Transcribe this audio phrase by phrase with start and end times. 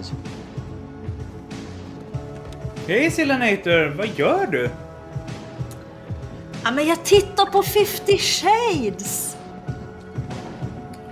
[0.00, 0.12] is.
[2.86, 4.70] Hej Silanator, vad gör du?
[6.64, 9.36] Ja, men jag tittar på 50 shades!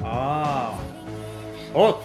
[0.02, 0.70] Ah.
[1.72, 2.02] Hot.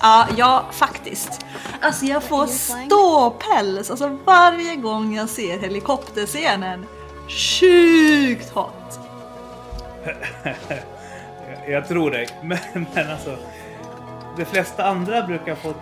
[0.00, 1.46] Ja, ja, faktiskt.
[1.80, 6.86] Alltså jag får ståpäls alltså varje gång jag ser helikopterscenen.
[7.28, 9.00] Sjukt hot!
[10.04, 10.14] Jag,
[11.68, 12.58] jag tror dig, men,
[12.94, 13.36] men alltså.
[14.36, 15.74] De flesta andra brukar få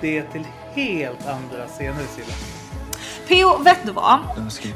[0.00, 0.44] det till
[0.74, 2.34] helt andra scener Silla.
[3.28, 3.62] P.O.
[3.62, 4.18] vet du vad?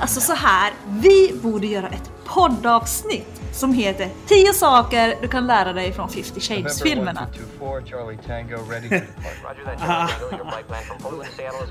[0.00, 5.72] Alltså så här, vi borde göra ett poddavsnitt som heter 10 saker du kan lära
[5.72, 7.26] dig från 50 Shades-filmerna.
[7.60, 7.92] Depart.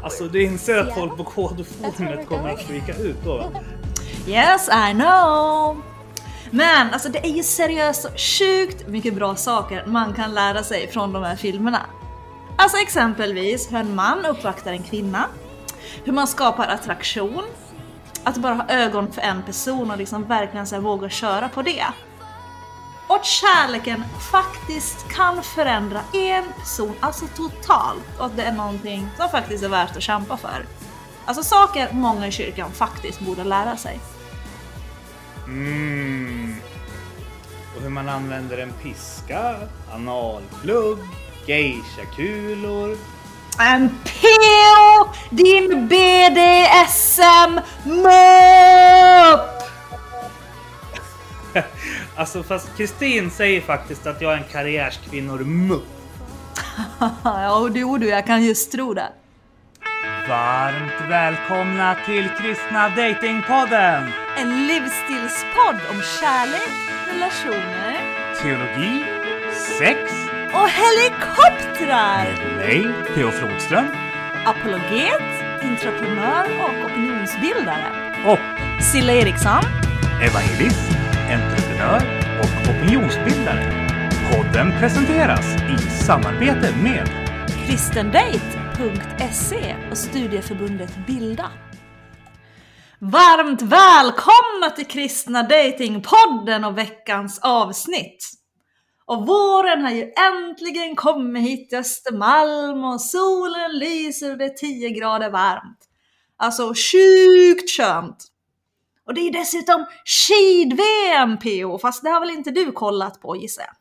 [0.03, 3.45] Alltså du inser att folk på kodoforumet kommer att freaka ut då va?
[4.27, 5.77] Yes, I know!
[6.51, 10.87] Men alltså det är ju seriöst så sjukt mycket bra saker man kan lära sig
[10.87, 11.85] från de här filmerna.
[12.55, 15.25] Alltså exempelvis hur en man uppvaktar en kvinna,
[16.03, 17.43] hur man skapar attraktion,
[18.23, 21.85] att bara ha ögon för en person och liksom verkligen så våga köra på det.
[23.07, 29.09] Och att kärleken faktiskt kan förändra en person, alltså totalt, och att det är någonting
[29.17, 30.65] som faktiskt är värt att kämpa för.
[31.25, 33.99] Alltså saker många i kyrkan faktiskt borde lära sig.
[35.45, 36.40] Mm.
[37.81, 39.55] Hur man använder en piska,
[39.93, 40.99] analplugg,
[41.47, 42.97] geishakulor.
[43.59, 45.09] En PO!
[45.29, 49.39] Din BDSM MUP!
[52.15, 55.83] Alltså fast Kristin säger faktiskt att jag är en karriärskvinnor mupp.
[57.23, 59.09] ja, du, du, jag kan just tro det.
[60.29, 64.11] Varmt välkomna till Kristna Datingpodden!
[64.37, 67.97] En livsstilspodd om kärlek, relationer
[68.41, 69.03] Teologi,
[69.79, 69.97] sex,
[70.53, 72.25] och helikoptrar!
[72.43, 73.31] med mig, P.O.
[73.31, 73.85] Flodström
[74.45, 75.21] Apologet,
[75.61, 77.87] entreprenör och opinionsbildare.
[78.25, 78.39] och
[78.83, 79.63] Silla Eriksson.
[80.23, 80.91] evangelist,
[81.29, 82.01] entreprenör
[82.39, 83.87] och opinionsbildare.
[84.31, 87.09] Podden presenteras i samarbete med
[87.65, 91.45] kristendate.se och studieförbundet Bilda.
[93.03, 98.31] Varmt välkomna till Kristna Datingpodden och veckans avsnitt!
[99.05, 104.49] Och våren har ju äntligen kommit hit till Östermalm och solen lyser och det är
[104.49, 105.79] 10 grader varmt.
[106.37, 108.17] Alltså sjukt skönt!
[109.05, 113.63] Och det är dessutom skid-VM PO, fast det har väl inte du kollat på gissar
[113.63, 113.75] jag?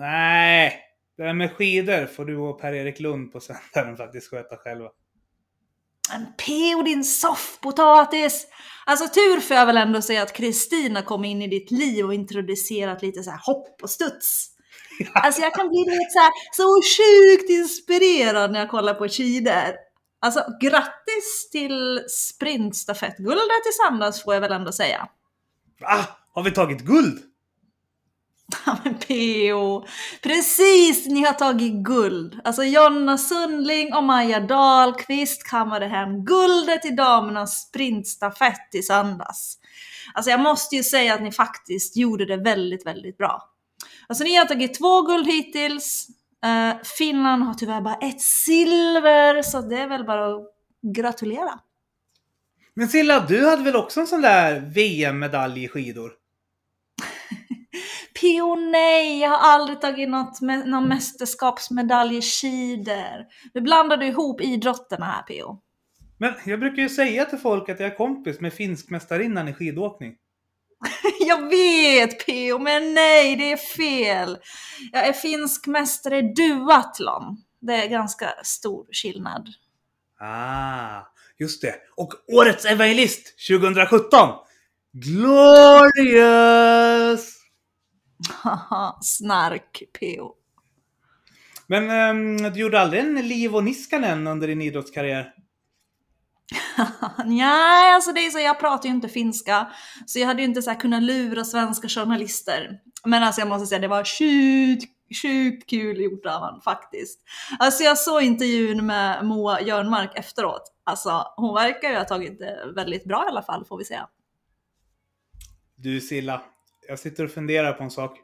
[0.00, 0.78] Nej,
[1.16, 4.88] det där med skidor får du och Per-Erik Lund på sändaren faktiskt sköta själva.
[6.10, 8.46] Men PO din soffpotatis!
[8.86, 12.14] Alltså tur får jag väl ändå säga att Kristina kom in i ditt liv och
[12.14, 14.50] introducerat lite så här hopp och studs.
[15.14, 19.74] Alltså jag kan bli lite så här så sjukt inspirerad när jag kollar på skidor.
[20.20, 25.08] Alltså grattis till sprintstafettguldet i söndags får jag väl ändå säga.
[25.82, 27.33] Ah, har vi tagit guld?
[28.66, 29.86] Ja men PO,
[30.22, 32.40] precis ni har tagit guld.
[32.44, 39.58] Alltså Jonna Sundling och Maja Dahlqvist kammade hem guldet i damernas sprintstafett i söndags.
[40.14, 43.50] Alltså jag måste ju säga att ni faktiskt gjorde det väldigt, väldigt bra.
[44.06, 46.08] Alltså ni har tagit två guld hittills.
[46.44, 50.42] Eh, Finland har tyvärr bara ett silver, så det är väl bara att
[50.94, 51.60] gratulera.
[52.74, 56.12] Men Silla, du hade väl också en sån där VM-medalj i skidor?
[58.20, 63.26] Pio, nej, jag har aldrig tagit något, någon mästerskapsmedalj i skidor.
[63.54, 65.58] Du blandade ihop idrotterna här Pio.
[66.18, 70.14] Men jag brukar ju säga till folk att jag är kompis med finskmästarinnan i skidåkning.
[71.26, 74.38] Jag vet Pio, men nej, det är fel.
[74.92, 77.36] Jag är finsk mästare i duathlon.
[77.60, 79.48] Det är ganska stor skillnad.
[80.20, 81.00] Ah,
[81.38, 81.74] just det.
[81.96, 84.28] Och årets evangelist 2017!
[84.92, 86.24] Glorious!
[89.02, 90.32] Snark Pio.
[91.66, 95.34] Men ehm, du gjorde aldrig en Liv och Niskanen under din idrottskarriär?
[97.24, 99.72] Nej, alltså det är så, jag pratar ju inte finska.
[100.06, 102.80] Så jag hade ju inte så kunnat lura svenska journalister.
[103.04, 104.90] Men alltså jag måste säga, det var sjukt,
[105.22, 107.20] sjukt kul gjort av honom faktiskt.
[107.58, 110.72] Alltså jag såg intervjun med Moa Jörnmark efteråt.
[110.84, 114.08] Alltså hon verkar ju ha tagit det väldigt bra i alla fall, får vi säga.
[115.76, 116.42] Du Silla,
[116.88, 118.18] jag sitter och funderar på en sak.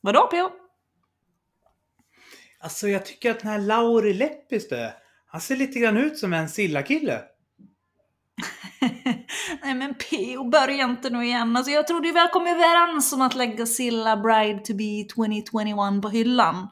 [0.00, 0.50] Vadå P.O.?
[2.60, 4.90] Alltså jag tycker att den här Lauri Lepistö,
[5.26, 7.22] han ser lite grann ut som en Silla-kille.
[9.62, 10.50] Nej men P.O.
[10.50, 11.56] börja inte nu igen.
[11.56, 15.08] Alltså jag trodde ju vi hade kommit överens om att lägga Silla Bride to be
[15.14, 16.68] 2021 på hyllan.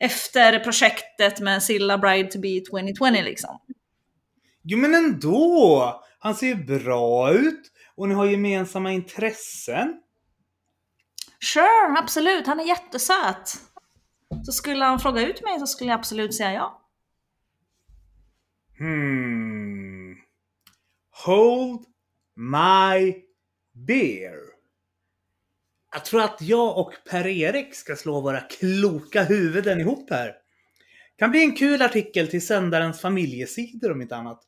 [0.00, 3.58] efter projektet med Silla Bride to be 2020 liksom.
[4.62, 6.02] Jo men ändå!
[6.18, 7.62] Han ser ju bra ut
[7.98, 10.00] och ni har gemensamma intressen.
[11.40, 12.46] Sure, absolut.
[12.46, 13.54] Han är jättesöt.
[14.46, 16.82] Så skulle han fråga ut mig så skulle jag absolut säga ja.
[18.78, 20.16] Hmm.
[21.24, 21.84] Hold
[22.34, 23.14] my
[23.86, 24.38] beer.
[25.92, 30.34] Jag tror att jag och Per-Erik ska slå våra kloka huvuden ihop här.
[31.18, 34.42] Kan bli en kul artikel till sändarens familjesidor om inte annat.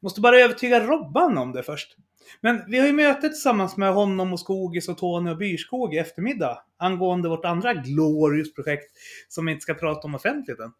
[0.00, 1.96] Måste bara övertyga Robban om det först.
[2.40, 5.98] Men vi har ju möte tillsammans med honom och Skogis och Tony och Byrskog i
[5.98, 8.90] eftermiddag angående vårt andra Glorious-projekt
[9.28, 10.72] som vi inte ska prata om offentligt än.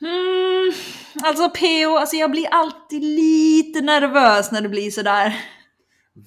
[0.00, 0.72] Mm,
[1.22, 5.40] alltså PO, alltså jag blir alltid lite nervös när det blir sådär.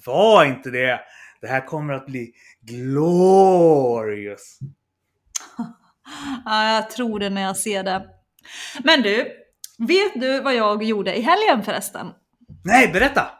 [0.06, 1.00] Var inte det!
[1.40, 4.58] Det här kommer att bli glorious!
[6.44, 8.06] ja, jag tror det när jag ser det.
[8.84, 9.32] Men du,
[9.78, 12.06] vet du vad jag gjorde i helgen förresten?
[12.64, 13.30] Nej, berätta!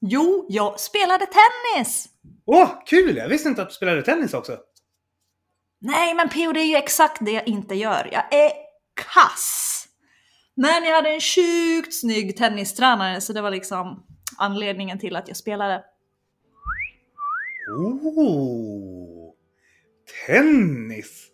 [0.00, 2.08] Jo, jag spelade tennis!
[2.46, 3.16] Åh, oh, kul!
[3.16, 4.58] Jag visste inte att du spelade tennis också.
[5.80, 8.08] Nej, men PO, det är ju exakt det jag inte gör.
[8.12, 8.50] Jag är
[9.14, 9.84] kass!
[10.54, 14.06] Men jag hade en sjukt snygg tennistränare, så det var liksom
[14.38, 15.84] anledningen till att jag spelade.
[17.78, 19.32] Oh,
[20.26, 21.24] tennis!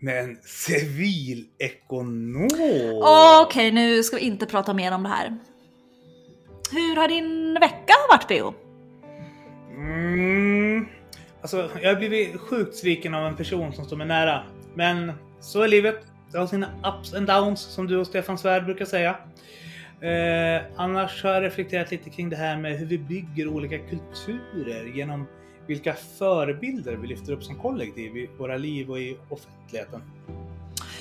[0.00, 2.44] Med en civilekonom!
[2.44, 3.00] Okej,
[3.46, 5.38] okay, nu ska vi inte prata mer om det här.
[6.72, 8.54] Hur har din vecka varit P.O.?
[9.70, 10.86] Mm,
[11.40, 14.42] alltså, jag har blivit sjukt sviken av en person som står mig nära.
[14.74, 16.06] Men så är livet.
[16.32, 19.16] Det har sina ups and downs som du och Stefan Svärd brukar säga.
[20.00, 24.84] Eh, annars har jag reflekterat lite kring det här med hur vi bygger olika kulturer
[24.94, 25.26] genom
[25.66, 30.02] vilka förebilder vi lyfter upp som kollektiv i våra liv och i offentligheten.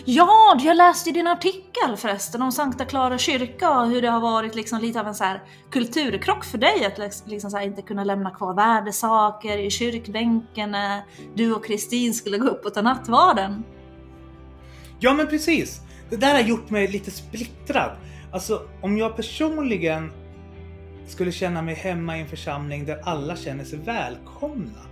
[0.05, 4.19] Ja, jag läste ju din artikel förresten om Sankta Clara kyrka och hur det har
[4.19, 8.03] varit liksom lite av en så här kulturkrock för dig att liksom så inte kunna
[8.03, 11.01] lämna kvar värdesaker i kyrkbänken när
[11.35, 13.63] du och Kristin skulle gå upp och ta nattvarden.
[14.99, 15.81] Ja men precis!
[16.09, 17.91] Det där har gjort mig lite splittrad.
[18.31, 20.11] Alltså om jag personligen
[21.07, 24.85] skulle känna mig hemma i en församling där alla känner sig välkomna.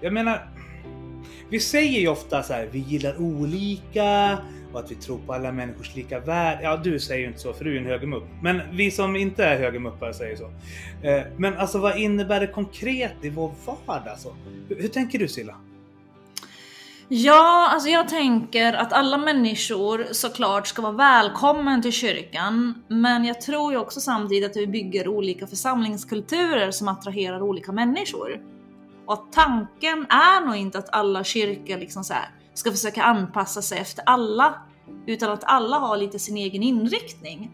[0.00, 0.48] Jag menar,
[1.50, 4.38] vi säger ju ofta så här, vi gillar olika
[4.72, 6.62] och att vi tror på alla människors lika värde.
[6.62, 8.24] Ja, du säger ju inte så för du är en högermupp.
[8.42, 10.44] Men vi som inte är högermuppar säger så.
[11.08, 13.52] Eh, men alltså vad innebär det konkret i vår
[13.86, 14.08] vardag?
[14.08, 14.36] Alltså?
[14.68, 15.54] Hur, hur tänker du Silla?
[17.08, 22.82] Ja, alltså jag tänker att alla människor såklart ska vara välkommen till kyrkan.
[22.88, 28.40] Men jag tror ju också samtidigt att vi bygger olika församlingskulturer som attraherar olika människor.
[29.06, 33.62] Och att tanken är nog inte att alla kyrkor liksom så här, ska försöka anpassa
[33.62, 34.54] sig efter alla,
[35.06, 37.50] utan att alla har lite sin egen inriktning.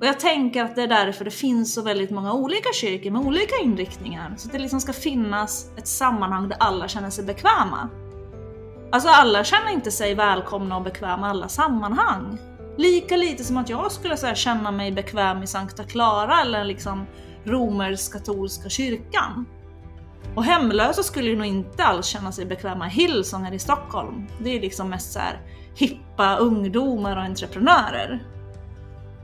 [0.00, 3.26] Och jag tänker att det är därför det finns så väldigt många olika kyrkor med
[3.26, 7.88] olika inriktningar, så att det liksom ska finnas ett sammanhang där alla känner sig bekväma.
[8.92, 12.38] Alltså alla känner inte sig välkomna och bekväma i alla sammanhang.
[12.76, 17.06] Lika lite som att jag skulle här, känna mig bekväm i Sankta Clara eller liksom
[17.44, 19.46] romersk-katolska kyrkan.
[20.38, 24.26] Och hemlösa skulle ju nog inte alls känna sig bekväma i Hillsong här i Stockholm.
[24.40, 25.40] Det är liksom mest så här
[25.74, 28.22] hippa ungdomar och entreprenörer.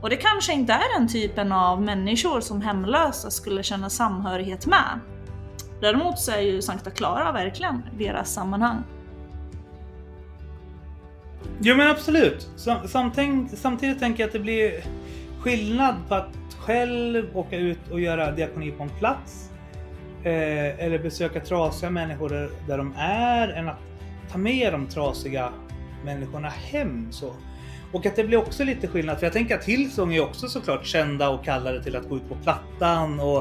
[0.01, 4.99] Och det kanske inte är den typen av människor som hemlösa skulle känna samhörighet med.
[5.81, 8.83] Däremot så är ju Sankta Clara verkligen deras sammanhang.
[11.59, 12.49] Jo men absolut.
[13.55, 14.83] samtidigt tänker jag att det blir
[15.41, 19.51] skillnad på att själv åka ut och göra diakoni på en plats
[20.25, 23.79] eh, eller besöka trasiga människor där, där de är än att
[24.31, 25.53] ta med de trasiga
[26.05, 27.11] människorna hem.
[27.11, 27.33] Så.
[27.91, 30.85] Och att det blir också lite skillnad, för jag tänker att Hillsong är också såklart
[30.85, 33.37] kända och kallade till att gå ut på plattan och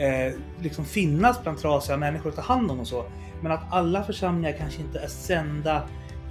[0.00, 3.04] eh, liksom finnas bland trasiga människor och ta hand om och så.
[3.42, 5.82] Men att alla församlingar kanske inte är sända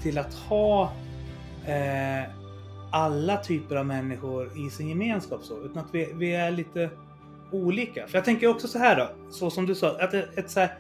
[0.02, 0.92] till att ha
[1.66, 2.30] eh,
[2.92, 6.90] alla typer av människor i sin gemenskap så, utan att vi, vi är lite
[7.52, 8.08] olika.
[8.08, 10.78] För jag tänker också så här då, så som du sa, att ett, så här,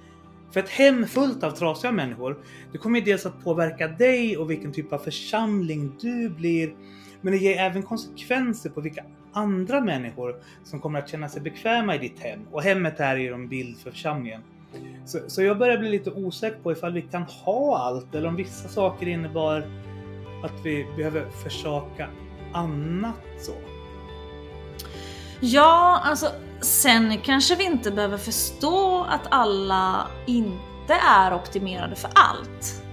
[0.52, 2.38] för ett hem fullt av trasiga människor,
[2.72, 6.76] det kommer ju dels att påverka dig och vilken typ av församling du blir.
[7.22, 11.96] Men det ger även konsekvenser på vilka andra människor som kommer att känna sig bekväma
[11.96, 12.40] i ditt hem.
[12.52, 14.42] Och hemmet är ju en bild för församlingen.
[15.06, 18.36] Så, så jag börjar bli lite osäker på ifall vi kan ha allt eller om
[18.36, 19.58] vissa saker innebar
[20.44, 22.10] att vi behöver försaka
[22.54, 23.54] annat så.
[25.40, 26.32] Ja, alltså
[26.62, 32.84] sen kanske vi inte behöver förstå att alla inte är optimerade för allt.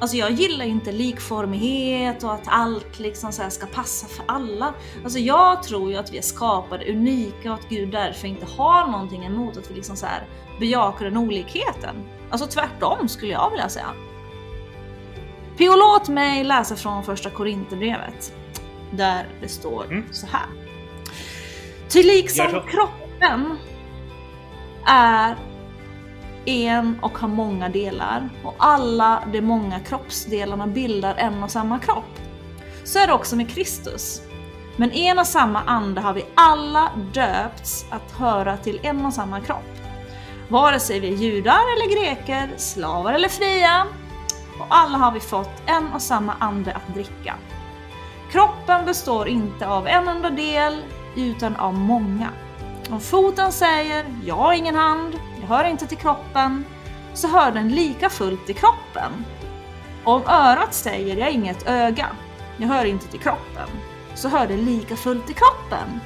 [0.00, 4.74] Alltså jag gillar inte likformighet och att allt liksom så här ska passa för alla.
[5.04, 8.86] Alltså jag tror ju att vi är skapade unika och att Gud därför inte har
[8.86, 10.26] någonting emot att vi liksom så här
[10.60, 11.96] bejakar den olikheten.
[12.30, 13.86] Alltså tvärtom skulle jag vilja säga.
[15.58, 18.32] Pio, låt mig läsa från första Korinthierbrevet.
[18.90, 20.04] Där det står Mm.
[20.12, 20.46] så här.
[21.88, 23.58] Ty liksom kroppen
[24.86, 25.36] är
[26.44, 32.20] en och har många delar och alla de många kroppsdelarna bildar en och samma kropp.
[32.84, 34.22] Så är det också med Kristus.
[34.76, 39.40] Men en och samma ande har vi alla döpts att höra till en och samma
[39.40, 39.76] kropp.
[40.48, 43.86] Vare sig vi är judar eller greker, slavar eller fria.
[44.60, 47.34] Och alla har vi fått en och samma ande att dricka.
[48.32, 50.82] Kroppen består inte av en enda del,
[51.16, 52.30] utan av många.
[52.90, 56.64] Om foten säger “Jag har ingen hand, jag hör inte till kroppen”,
[57.14, 59.24] så hör den lika fullt till kroppen.
[60.04, 62.06] Om örat säger “Jag har inget öga,
[62.56, 63.68] jag hör inte till kroppen”,
[64.14, 66.00] så hör det lika fullt till kroppen.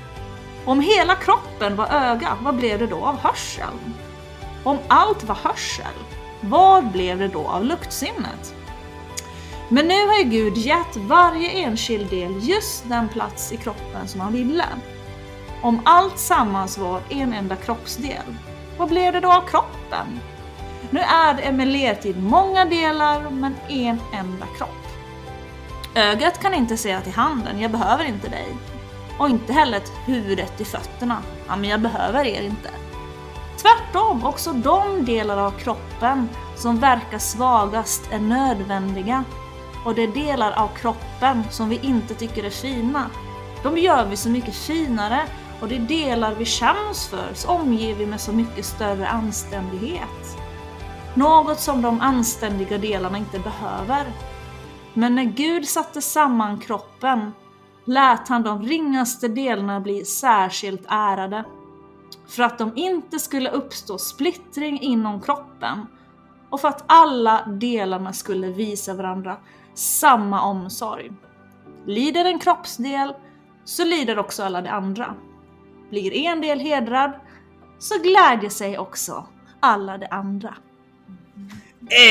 [0.64, 3.94] Om hela kroppen var öga, vad blev det då av hörseln?
[4.64, 5.94] Om allt var hörsel,
[6.40, 8.54] vad blev det då av luktsinnet?
[9.68, 14.20] Men nu har ju Gud gett varje enskild del just den plats i kroppen som
[14.20, 14.64] han ville.
[15.62, 18.36] Om allt sammans var en enda kroppsdel,
[18.78, 20.20] vad blev det då av kroppen?
[20.90, 24.86] Nu är det emellertid många delar, men en enda kropp.
[25.94, 28.56] Ögat kan inte säga till handen, jag behöver inte dig.
[29.18, 32.70] Och inte heller huvudet till fötterna, ja men jag behöver er inte.
[33.56, 39.24] Tvärtom, också de delar av kroppen som verkar svagast är nödvändiga.
[39.84, 43.06] Och de delar av kroppen som vi inte tycker är fina,
[43.62, 45.26] de gör vi så mycket finare
[45.60, 50.38] och de delar vi skäms för så omger vi med så mycket större anständighet.
[51.14, 54.12] Något som de anständiga delarna inte behöver.
[54.94, 57.32] Men när Gud satte samman kroppen
[57.84, 61.44] lät han de ringaste delarna bli särskilt ärade
[62.28, 65.86] för att de inte skulle uppstå splittring inom kroppen
[66.50, 69.36] och för att alla delarna skulle visa varandra
[69.74, 71.12] samma omsorg.
[71.86, 73.14] Lider en kroppsdel
[73.64, 75.14] så lider också alla de andra.
[75.90, 77.12] Blir en del hedrad
[77.78, 79.26] så glädjer sig också
[79.60, 80.54] alla de andra.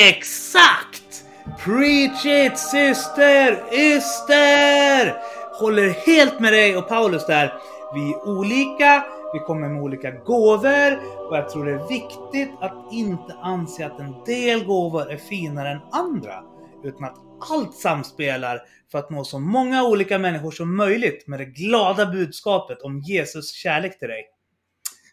[0.10, 1.26] Exakt!
[1.60, 5.22] Preach it syster, yster!
[5.60, 7.54] Håller helt med dig och Paulus där.
[7.94, 12.88] Vi är olika, vi kommer med olika gåvor och jag tror det är viktigt att
[12.92, 16.44] inte anse att en del gåvor är finare än andra.
[16.84, 17.16] Utan att
[17.52, 22.82] allt samspelar för att nå så många olika människor som möjligt med det glada budskapet
[22.82, 24.26] om Jesus kärlek till dig.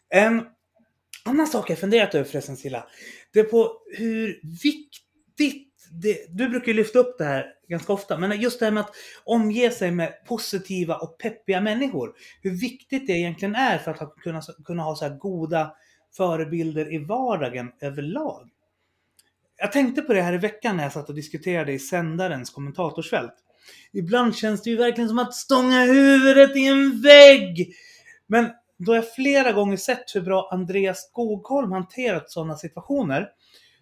[0.09, 0.45] En
[1.25, 2.87] annan sak jag funderat över förresten Silla,
[3.33, 8.17] det är på hur viktigt det, du brukar ju lyfta upp det här ganska ofta,
[8.17, 12.13] men just det här med att omge sig med positiva och peppiga människor.
[12.41, 15.75] Hur viktigt det egentligen är för att kunna, kunna ha så här goda
[16.17, 18.49] förebilder i vardagen överlag.
[19.57, 23.33] Jag tänkte på det här i veckan när jag satt och diskuterade i sändarens kommentatorsfält.
[23.93, 27.73] Ibland känns det ju verkligen som att stånga huvudet i en vägg!
[28.27, 33.27] Men då jag flera gånger sett hur bra Andreas Skogholm hanterat sådana situationer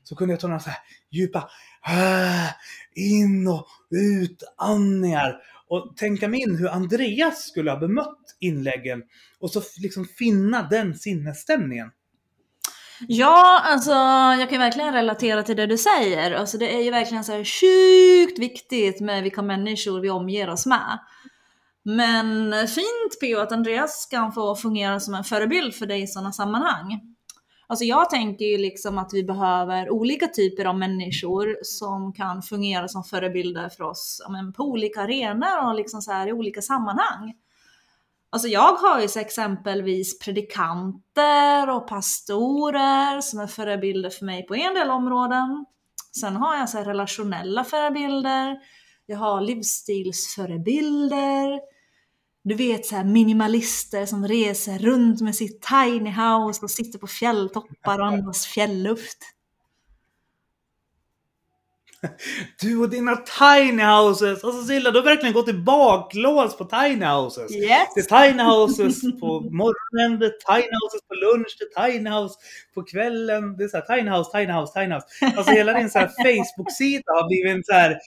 [0.04, 0.80] så kunde jag ta några så här
[1.12, 1.50] djupa
[1.88, 2.52] äh,
[2.96, 9.04] in och utandningar och tänka mig in hur Andreas skulle ha bemött inläggen
[9.40, 11.92] och så liksom finna den sinnesstämningen.
[13.08, 13.92] Ja, alltså
[14.40, 16.32] jag kan verkligen relatera till det du säger.
[16.32, 20.66] Alltså det är ju verkligen så här sjukt viktigt med vilka människor vi omger oss
[20.66, 21.00] med.
[21.84, 23.40] Men fint P.O.
[23.40, 27.02] att Andreas kan få fungera som en förebild för dig i sådana sammanhang.
[27.68, 32.88] Alltså jag tänker ju liksom att vi behöver olika typer av människor som kan fungera
[32.88, 36.62] som förebilder för oss ja, men på olika arenor och liksom så här i olika
[36.62, 37.34] sammanhang.
[38.36, 44.56] Alltså jag har ju så exempelvis predikanter och pastorer som är förebilder för mig på
[44.56, 45.66] en del områden.
[46.20, 48.58] Sen har jag så här relationella förebilder.
[49.06, 51.60] Jag har livsstilsförebilder.
[52.44, 57.08] Du vet så här minimalister som reser runt med sitt tiny house och sitter på
[57.08, 59.18] fjälltoppar och andas fjällluft.
[62.62, 64.44] Du och dina tiny houses!
[64.44, 67.52] Alltså Silla, du har verkligen gått i baklås på tiny houses.
[67.56, 67.88] Yes.
[67.96, 72.10] Det är tiny houses på morgonen, det är tiny houses på lunch, det är tiny
[72.10, 72.36] house
[72.76, 73.58] på kvällen.
[73.58, 75.08] Det är så här tiny house, tiny house, tiny house.
[75.38, 77.98] Alltså hela din så här Facebook-sida har blivit en så här, eh,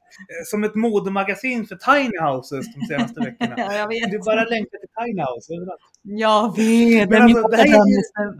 [0.46, 3.54] som ett modemagasin för tiny houses de senaste veckorna.
[3.68, 4.10] Ja, jag vet.
[4.10, 5.80] Du bara länkar till tiny house överallt.
[6.02, 8.38] Jag vet, Men alltså, det här är.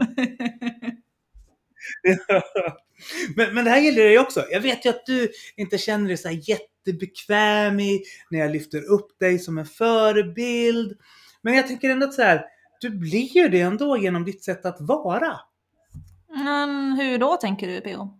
[3.35, 4.45] Men, men det här gäller dig också.
[4.51, 9.19] Jag vet ju att du inte känner dig så jättebekväm i när jag lyfter upp
[9.19, 10.97] dig som en förebild.
[11.41, 12.45] Men jag tänker ändå att så här,
[12.81, 15.39] du blir ju det ändå genom ditt sätt att vara.
[16.29, 18.19] Men hur då tänker du PO?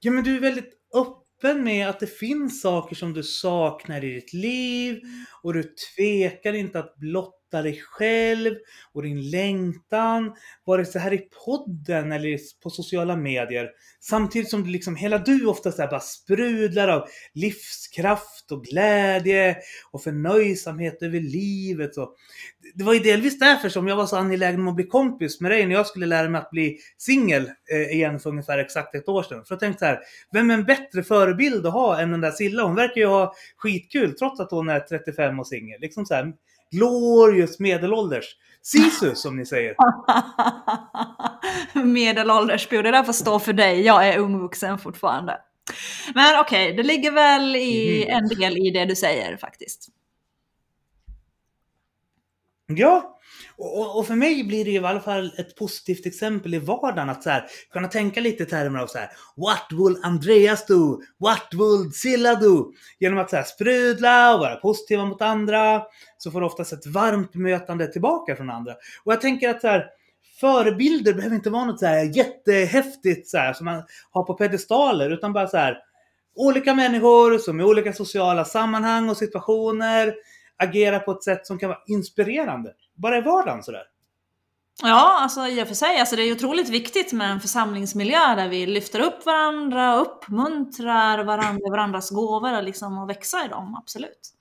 [0.00, 4.14] Ja men du är väldigt öppen med att det finns saker som du saknar i
[4.14, 5.00] ditt liv
[5.42, 8.54] och du tvekar inte att blotta dig själv
[8.92, 10.32] och din längtan,
[10.64, 13.70] vare sig här i podden eller på sociala medier.
[14.00, 19.56] Samtidigt som du liksom, hela du ofta så bara sprudlar av livskraft och glädje
[19.90, 21.96] och förnöjsamhet över livet.
[21.96, 22.14] Och
[22.74, 25.50] det var ju delvis därför som jag var så angelägen om att bli kompis med
[25.50, 29.08] dig när jag skulle lära mig att bli singel eh, igen för ungefär exakt ett
[29.08, 29.44] år sedan.
[29.44, 30.00] För jag tänkte så här,
[30.32, 32.62] vem är en bättre förebild att ha än den där Silla?
[32.62, 35.80] Hon verkar ju ha skitkul trots att hon är 35 och singel.
[35.80, 36.32] Liksom så här,
[36.70, 38.24] glorious medelålders.
[38.62, 39.74] Sisu som ni säger.
[41.84, 43.80] Medelålders det där får stå för dig.
[43.80, 45.40] Jag är ungvuxen fortfarande.
[46.14, 48.16] Men okej, okay, det ligger väl i Mm.
[48.16, 49.88] en del i det du säger faktiskt.
[52.70, 53.18] Ja,
[53.56, 57.10] och, och- för mig blir det ju i alla fall ett positivt exempel i vardagen
[57.10, 61.00] att så här, kunna tänka lite i termer av så här What will Andreas do?
[61.18, 62.72] What will Silla do?
[62.98, 65.82] Genom att så här, sprudla och vara positiva mot andra
[66.18, 68.72] så får du oftast ett varmt mötande tillbaka från andra.
[69.04, 69.86] Och jag tänker att så här,
[70.40, 75.10] förebilder behöver inte vara något så här jättehäftigt så här, som man har på pedestaler
[75.10, 75.78] utan bara så här
[76.36, 80.14] olika människor som i olika sociala sammanhang och situationer
[80.58, 82.72] agerar på ett sätt som kan vara inspirerande.
[82.94, 83.82] Bara i vardagen sådär.
[84.82, 86.00] Ja, alltså i och för sig.
[86.00, 91.70] Alltså, det är otroligt viktigt med en församlingsmiljö där vi lyfter upp varandra, uppmuntrar varandra,
[91.70, 94.34] varandras gåvor och liksom och växa i dem, absolut.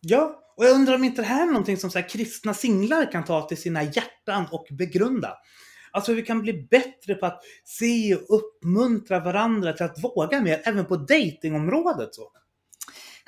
[0.00, 3.24] Ja, och jag undrar om inte det här är någonting som så kristna singlar kan
[3.24, 5.34] ta till sina hjärtan och begrunda.
[5.90, 10.40] Alltså hur vi kan bli bättre på att se och uppmuntra varandra till att våga
[10.40, 12.14] mer, även på datingområdet.
[12.14, 12.32] Så.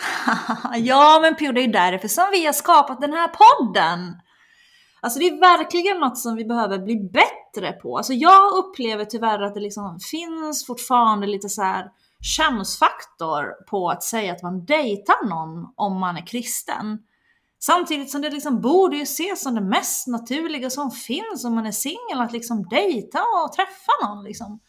[0.76, 4.16] ja, men Pio, det är ju därför som vi har skapat den här podden.
[5.02, 7.96] Alltså det är verkligen något som vi behöver bli bättre på.
[7.96, 11.86] Alltså jag upplever tyvärr att det liksom finns fortfarande lite så här
[12.36, 16.98] könsfaktor på att säga att man dejtar någon om man är kristen.
[17.62, 21.66] Samtidigt som det liksom borde ju ses som det mest naturliga som finns om man
[21.66, 24.60] är singel, att liksom dejta och träffa någon liksom.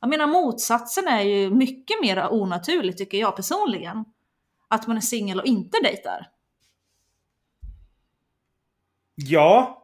[0.00, 4.04] Jag menar motsatsen är ju mycket mer onaturligt tycker jag personligen.
[4.68, 6.26] Att man är singel och inte dejtar.
[9.14, 9.82] Ja,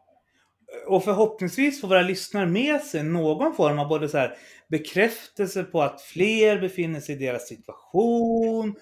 [0.86, 4.36] och förhoppningsvis får våra lyssnare med sig någon form av både så här
[4.68, 8.74] bekräftelse på att fler befinner sig i deras situation,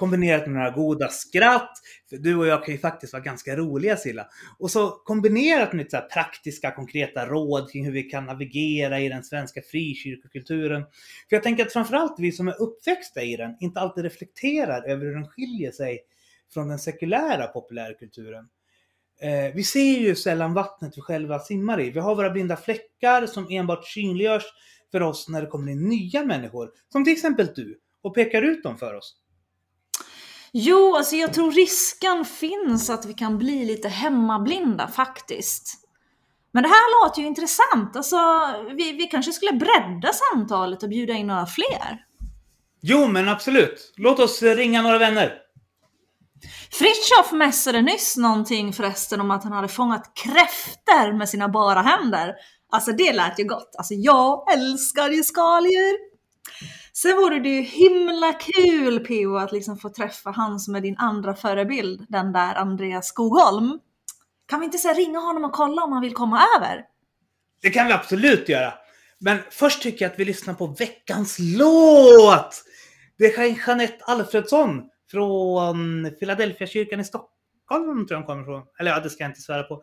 [0.00, 1.72] kombinerat med några goda skratt.
[2.10, 4.26] För du och jag kan ju faktiskt vara ganska roliga Silla.
[4.58, 9.00] Och så kombinerat med lite så här praktiska, konkreta råd kring hur vi kan navigera
[9.00, 10.82] i den svenska frikyrkokulturen.
[11.28, 15.06] För jag tänker att framförallt vi som är uppväxta i den inte alltid reflekterar över
[15.06, 15.98] hur den skiljer sig
[16.54, 18.48] från den sekulära populärkulturen.
[19.22, 21.90] Eh, vi ser ju sällan vattnet vi själva simmar i.
[21.90, 24.44] Vi har våra blinda fläckar som enbart synliggörs
[24.90, 26.70] för oss när det kommer in nya människor.
[26.92, 27.80] Som till exempel du.
[28.02, 29.16] Och pekar ut dem för oss.
[30.52, 35.74] Jo, alltså jag tror risken finns att vi kan bli lite hemmablinda faktiskt.
[36.52, 37.96] Men det här låter ju intressant.
[37.96, 38.16] Alltså,
[38.76, 42.04] vi, vi kanske skulle bredda samtalet och bjuda in några fler.
[42.82, 43.92] Jo, men absolut.
[43.96, 45.32] Låt oss ringa några vänner.
[46.70, 52.34] Fritiof mässade nyss någonting förresten om att han hade fångat kräfter med sina bara händer.
[52.72, 53.74] Alltså det lät ju gott.
[53.78, 56.10] Alltså jag älskar ju skaldjur.
[56.92, 60.96] Sen vore det ju himla kul PO att liksom få träffa han som är din
[60.98, 63.78] andra förebild, den där Andreas Skogholm.
[64.46, 66.84] Kan vi inte säga ringa honom och kolla om han vill komma över?
[67.62, 68.74] Det kan vi absolut göra.
[69.18, 72.64] Men först tycker jag att vi lyssnar på veckans låt!
[73.18, 77.32] Det är Jeanette Alfredsson från Philadelphia kyrkan i Stockholm,
[77.78, 78.62] tror jag hon kommer ifrån.
[78.80, 79.74] Eller ja, det ska jag inte svära på.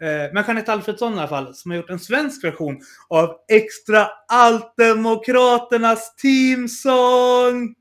[0.00, 4.08] Eh, Men Jeanette Alfredsson i alla fall, som har gjort en svensk version av Extra
[4.28, 7.74] Altdemokraternas teamsång!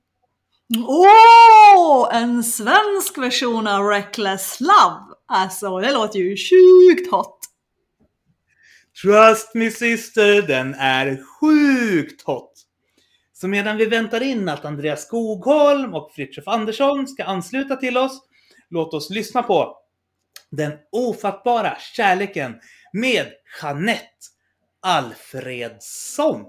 [0.88, 5.16] Åh, en svensk version av Reckless Love!
[5.28, 7.40] Alltså, det låter ju sjukt hot!
[9.02, 12.52] Trust me sister, den är sjukt hot.
[13.34, 18.22] Så medan vi väntar in att Andreas Skogholm och Fritiof Andersson ska ansluta till oss,
[18.74, 19.78] låt oss lyssna på
[20.50, 22.60] Den ofattbara kärleken
[22.94, 23.28] med
[23.62, 24.08] Jeanette
[24.82, 26.46] Alfredsson.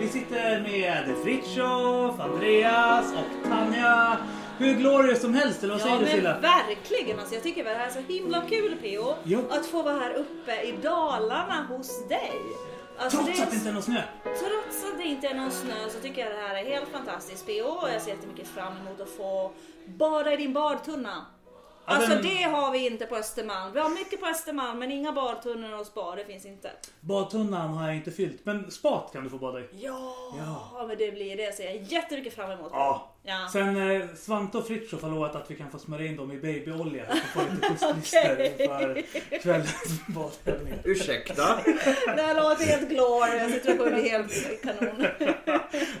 [0.00, 4.16] Vi sitter med Fritjof, Andreas och Tanja.
[4.58, 6.38] Hur glorious som helst, eller vad säger Ja du Silla?
[6.38, 9.14] verkligen alltså, jag tycker det här är så himla kul PO.
[9.24, 9.44] Jo.
[9.50, 12.32] Att få vara här uppe i Dalarna hos dig.
[12.98, 14.02] Alltså, Trots att det inte är någon snö.
[14.24, 17.46] Trots att det inte är någon snö så tycker jag det här är helt fantastiskt
[17.46, 19.50] PO och jag ser jättemycket fram emot att få
[19.86, 21.26] bada i din badtunna.
[21.94, 23.72] Alltså den- det har vi inte på Östermalm.
[23.72, 26.70] Vi har mycket på Östermalm men inga badtunnor och spa, det finns inte.
[27.00, 29.64] Badtunnan har jag inte fyllt, men spat kan du få bada i.
[29.72, 30.84] Ja, Ja.
[30.88, 32.70] men det blir det ser jag jättemycket fram emot.
[32.72, 33.12] Ja.
[33.22, 33.48] Ja.
[33.52, 36.36] Sen eh, Svante och Fritiof har lovat att vi kan få smörja in dem i
[36.36, 38.32] babyolja så får lite kustlister
[38.68, 39.06] Okej.
[39.30, 40.78] för kvällens badövningar.
[40.84, 41.58] Ursäkta?
[42.16, 45.06] Det här låter helt glorious, jag tror det kommer bli helt kanon.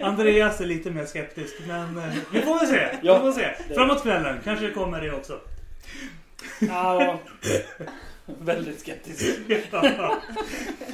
[0.00, 2.88] Andreas är lite mer skeptisk, men eh, vi får väl se.
[3.02, 3.14] Ja.
[3.14, 3.74] vi får se.
[3.74, 5.38] Framåt kvällen kanske det kommer det också.
[6.60, 7.18] Ja,
[8.40, 9.38] väldigt skeptisk.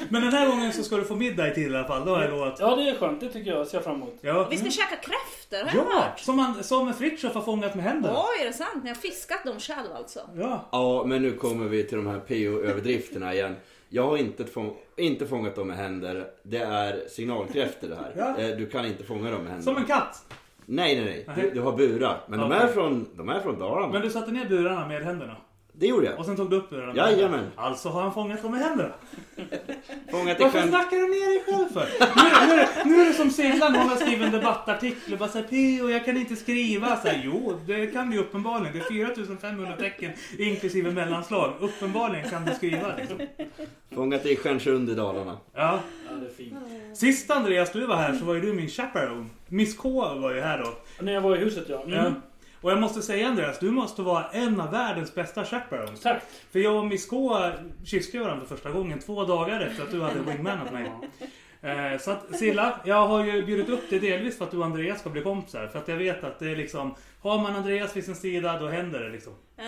[0.09, 2.11] Men den här gången så ska du få middag i tid i alla fall, det
[2.11, 2.57] har jag lovat.
[2.61, 3.21] Ja, det är skönt.
[3.21, 3.67] Det tycker jag.
[3.67, 4.19] Ser jag fram emot.
[4.21, 6.21] Ja, Vi ska käka kräftor har jag ja hört.
[6.21, 8.15] som, man, som Fritiof har fångat med händerna.
[8.19, 8.83] Oj, är det sant?
[8.85, 10.21] Ni har fiskat dem själv alltså?
[10.37, 10.69] Ja.
[10.73, 13.57] Ja, men nu kommer vi till de här PO-överdrifterna igen.
[13.89, 16.27] Jag har inte, fång inte fångat dem med händer.
[16.43, 18.13] Det är signalkräftor det här.
[18.17, 18.39] Ja.
[18.43, 19.65] Eh, Du kan inte fånga dem med händer.
[19.65, 20.25] Som en katt.
[20.67, 21.37] Nej, nej, nej.
[21.37, 22.21] Du, du har burar.
[22.29, 23.93] Men de, är från, de är från Dalarna.
[23.93, 25.37] Men du satte ner burarna med händerna.
[25.79, 26.19] Det gjorde jag.
[26.19, 27.47] Och sen tog du upp burarna med Jajamän.
[27.57, 28.93] Alltså har han fångat dem med händerna.
[30.11, 30.69] Fångat i Varför sjön.
[30.69, 31.89] snackar du ner dig själv för?
[32.17, 35.13] Nu, nu, är det- nu är det som Silla när hon har skrivit en debattartikel
[35.13, 35.89] och bara säger P.O.
[35.91, 36.97] jag kan inte skriva.
[36.97, 38.73] Så här, jo, det kan du ju uppenbarligen.
[38.73, 41.53] Det är 4500 tecken inklusive mellanslag.
[41.61, 42.97] Uppenbarligen kan du skriva.
[42.99, 43.19] Liksom.
[43.95, 45.37] Fångat i Stjärnsund i Dalarna.
[45.55, 45.79] Ja.
[46.11, 46.55] Ja, det är fint.
[46.99, 49.27] Sist Andreas du var här så var ju du min chaperone.
[49.49, 51.05] Miss K var ju här då.
[51.05, 51.83] När jag var i huset, ja.
[51.83, 51.95] Mm.
[51.95, 52.13] Ja.
[52.65, 56.01] Och jag måste säga Andreas, du måste vara en av världens bästa chaperones.
[56.01, 56.23] Tack.
[56.53, 57.37] För jag och Miss K
[57.85, 60.93] kysste varandra för första gången två dagar efter att du hade wingmanat mig.
[61.65, 64.65] Eh, Så att Silla, jag har ju bjudit upp dig delvis för att du och
[64.65, 65.67] Andreas ska bli kompisar.
[65.67, 68.69] För att jag vet att det är liksom, har man Andreas vid sin sida då
[68.69, 69.33] händer det liksom.
[69.57, 69.65] Ja,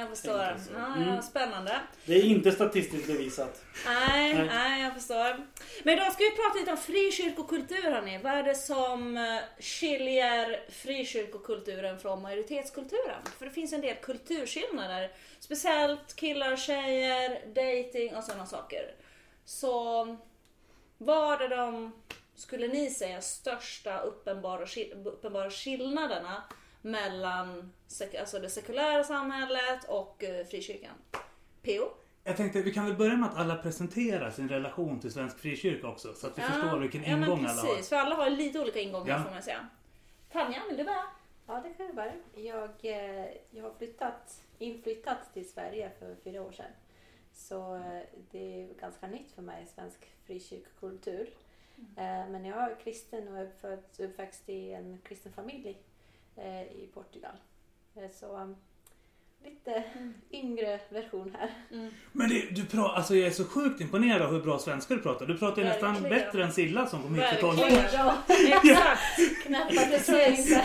[0.00, 0.38] jag förstår.
[0.38, 0.70] Tänker så.
[0.78, 1.08] Ja, Mm.
[1.14, 1.80] ja, spännande.
[2.06, 3.62] Det är inte statistiskt bevisat.
[3.86, 4.46] Nej, Nej.
[4.46, 5.46] nej, jag förstår.
[5.84, 8.20] Men då ska vi prata lite om frikyrkokultur hörni.
[8.22, 9.22] Vad är det som eh,
[9.60, 13.22] skiljer frikyrkokulturen från majoritetskulturen?
[13.38, 15.10] För det finns en del kulturskillnader.
[15.40, 18.82] Speciellt killar, tjejer, dating och sådana saker.
[19.44, 20.06] Så
[21.04, 21.92] vad är de,
[22.34, 24.66] skulle ni säga, största uppenbara,
[25.04, 26.42] uppenbara skillnaderna
[26.82, 30.94] mellan sek- alltså det sekulära samhället och eh, frikyrkan?
[31.62, 31.88] PO?
[32.24, 35.86] Jag tänkte vi kan väl börja med att alla presenterar sin relation till Svensk Frikyrka
[35.88, 36.14] också.
[36.14, 37.68] Så att vi förstår vilken ja, men ingång alla har.
[37.68, 39.24] precis, för alla har lite olika ingångar Ja.
[39.24, 39.66] får man säga.
[40.32, 41.04] Tanja, vill du börja?
[41.46, 42.12] Ja, det kan jag börja.
[42.34, 46.70] Jag, eh, jag har flyttat, inflyttat till Sverige för fyra år sedan.
[47.48, 48.00] Så eh,
[48.30, 51.30] det är ganska nytt för mig, svensk frikyrkokultur.
[51.96, 55.78] Eh, Men jag är kristen och är uppväxt i en kristen familj
[56.36, 57.32] eh, i Portugal.
[58.12, 58.54] Så
[59.44, 59.84] lite
[60.30, 61.50] yngre version här.
[62.12, 65.00] Men det, du pra, alltså jag är så sjukt imponerad av hur bra svenska du
[65.02, 65.26] pratar.
[65.26, 66.18] Du pratar ju nästan Verkligen.
[66.18, 67.90] bättre än Silla som kom hit för 12 år Verkligen.
[67.90, 68.16] sedan.
[68.28, 69.46] Ja, Exakt!
[69.46, 70.64] knappt det ser inte.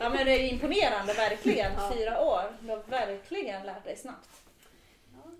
[0.00, 1.72] Ja men det är imponerande, verkligen.
[1.72, 1.92] Ja.
[1.94, 2.42] Fyra år.
[2.60, 4.28] Du har verkligen lärt dig snabbt.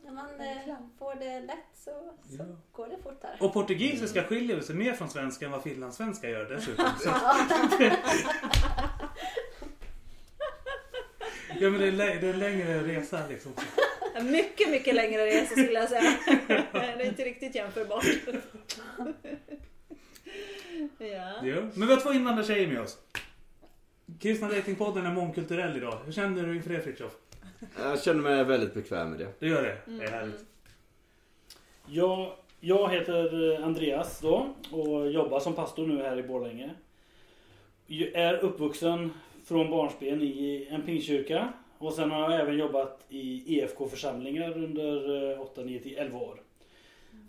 [0.08, 1.90] Ja, när man eh, får det lätt så,
[2.36, 3.36] så går det fortare.
[3.40, 6.86] Och portugisiska skiljer sig mer från svenska än vad finlandssvenska gör dessutom.
[11.60, 13.52] Ja men det är, det är en längre resa liksom.
[14.22, 16.12] Mycket, mycket längre resa skulle jag säga.
[16.72, 18.04] Det är inte riktigt jämförbart.
[20.98, 21.46] Ja.
[21.46, 21.60] Ja.
[21.74, 22.98] Men vi har två invandrartjejer med oss.
[24.20, 25.98] Kristna Datingpodden är mångkulturell idag.
[26.04, 27.12] Hur känner du inför det Fritiof?
[27.78, 29.28] Jag känner mig väldigt bekväm med det.
[29.38, 29.78] Du gör det?
[29.86, 30.44] Det är härligt.
[31.86, 36.70] Jag, jag heter Andreas då och jobbar som pastor nu här i Borlänge.
[37.86, 39.12] Jag är uppvuxen
[39.44, 45.40] från barnsben i en pingstkyrka och sen har jag även jobbat i EFK-församlingar under eh,
[45.40, 46.42] 8, 9, 10, 11 år.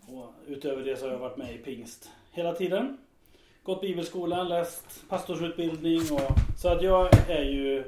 [0.08, 2.98] Och utöver det så har jag varit med i pingst hela tiden.
[3.62, 7.84] Gått bibelskolan, läst pastorsutbildning och så att jag är ju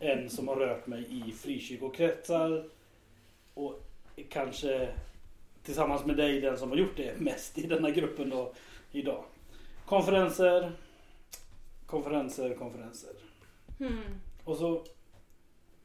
[0.00, 2.64] en som har rört mig i frikyrkokretsar
[3.54, 3.82] och
[4.28, 4.88] kanske
[5.62, 8.52] tillsammans med dig den som har gjort det mest i denna gruppen då
[8.92, 9.24] idag.
[9.86, 10.72] Konferenser,
[11.86, 13.12] konferenser, konferenser.
[13.80, 13.98] Mm.
[14.44, 14.84] Och så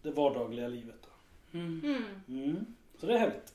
[0.01, 1.59] det vardagliga livet då.
[1.59, 2.05] Mm.
[2.27, 2.65] Mm.
[2.99, 3.53] Så det är härligt.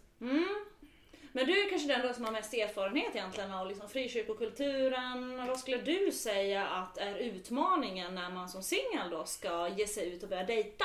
[1.32, 1.46] Mm.
[1.46, 5.46] Men du är kanske den som har mest erfarenhet egentligen av liksom frikyrkokulturen.
[5.46, 10.14] Vad skulle du säga att är utmaningen när man som singel då ska ge sig
[10.14, 10.84] ut och börja dejta?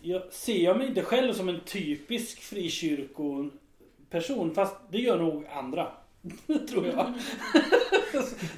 [0.00, 5.92] Jag ser jag mig inte själv som en typisk frikyrkoperson fast det gör nog andra.
[6.68, 6.96] Tror jag.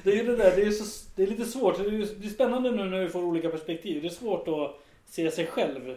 [0.03, 1.77] det är ju det där, det är, så, det är lite svårt.
[1.77, 4.01] Det är, det är spännande nu när vi får olika perspektiv.
[4.01, 5.95] Det är svårt att se sig själv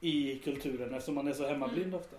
[0.00, 2.16] i kulturen eftersom man är så hemmablind ofta.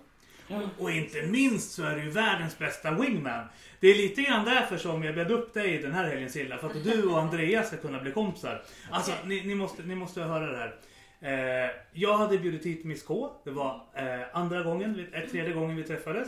[0.77, 3.45] Och inte minst så är du ju världens bästa wingman.
[3.79, 6.57] Det är lite grann därför som jag bjöd upp dig den här helgen Silla.
[6.57, 8.61] För att du och Andreas ska kunna bli kompisar.
[8.91, 10.75] Alltså ni, ni, måste, ni måste höra det här.
[11.21, 13.31] Eh, jag hade bjudit hit Miss K.
[13.43, 16.27] Det var eh, andra gången, eh, tredje gången vi träffades.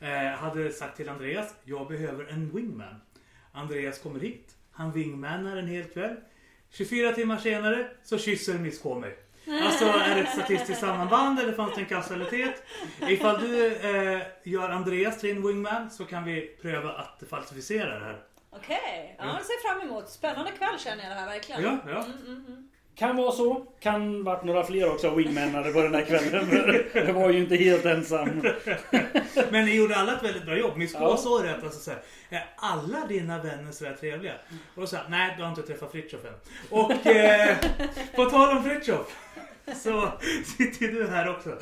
[0.00, 3.00] Eh, hade sagt till Andreas, jag behöver en wingman.
[3.52, 4.54] Andreas kommer hit.
[4.72, 6.16] Han wingmanar en hel kväll.
[6.70, 9.16] 24 timmar senare så kysser Miss K mig.
[9.46, 12.62] Alltså är det ett statistiskt sammanband eller fanns det en kausalitet?
[13.08, 18.04] Ifall du eh, gör Andreas till en wingman så kan vi pröva att falsificera det
[18.04, 18.22] här.
[18.50, 20.08] Okej, ja, det ser jag fram emot.
[20.08, 21.62] Spännande kväll känner jag det här verkligen.
[21.62, 22.04] Ja, ja.
[22.94, 23.66] Kan vara så.
[23.80, 26.48] Kan varit några fler också wingmanare på den här kvällen.
[26.94, 28.28] Jag var ju inte helt ensam.
[29.50, 30.74] Men ni gjorde alla ett väldigt bra jobb.
[30.74, 31.16] K Ja.
[31.16, 31.64] sa rätt.
[31.64, 34.32] Alltså, så här, är alla dina vänner så här trevliga?
[34.74, 36.34] Och då sa nej du har inte träffat Fritiof än.
[36.70, 37.56] Och eh,
[38.16, 39.16] på tal om Fritiof.
[39.76, 40.12] Så
[40.58, 41.56] sitter du här också.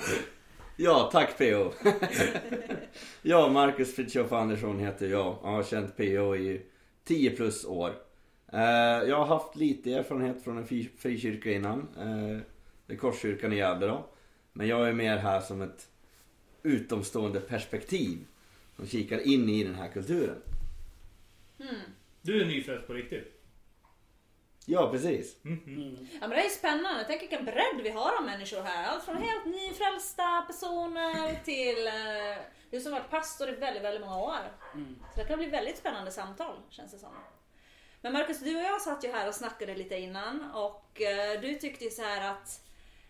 [0.77, 1.73] Ja, tack PO.
[3.23, 5.37] ja, Marcus Fritiof Andersson heter jag.
[5.43, 6.63] Jag har känt PO i
[7.05, 7.93] 10 plus år.
[8.53, 11.79] Eh, jag har haft lite erfarenhet från en fri- frikyrka innan.
[11.99, 12.39] Eh,
[12.87, 14.07] det är Korskyrkan i Gävle då.
[14.53, 15.89] Men jag är mer här som ett
[16.63, 18.19] utomstående perspektiv.
[18.77, 20.43] Som kikar in i den här kulturen.
[22.23, 23.35] Du är nyfrälst på riktigt.
[24.67, 25.45] Ja, precis.
[25.45, 25.97] Mm.
[26.13, 27.05] Ja men det är spännande.
[27.07, 28.87] Tänk vilken bredd vi har av människor här.
[28.89, 34.19] Allt från helt nyfrälsta personer till eh, du som varit pastor i väldigt, väldigt många
[34.19, 34.53] år.
[35.15, 37.11] Så det kan bli väldigt spännande samtal känns det som.
[38.09, 41.55] Men Marcus, du och jag satt ju här och snackade lite innan och eh, du
[41.55, 42.65] tyckte ju så här att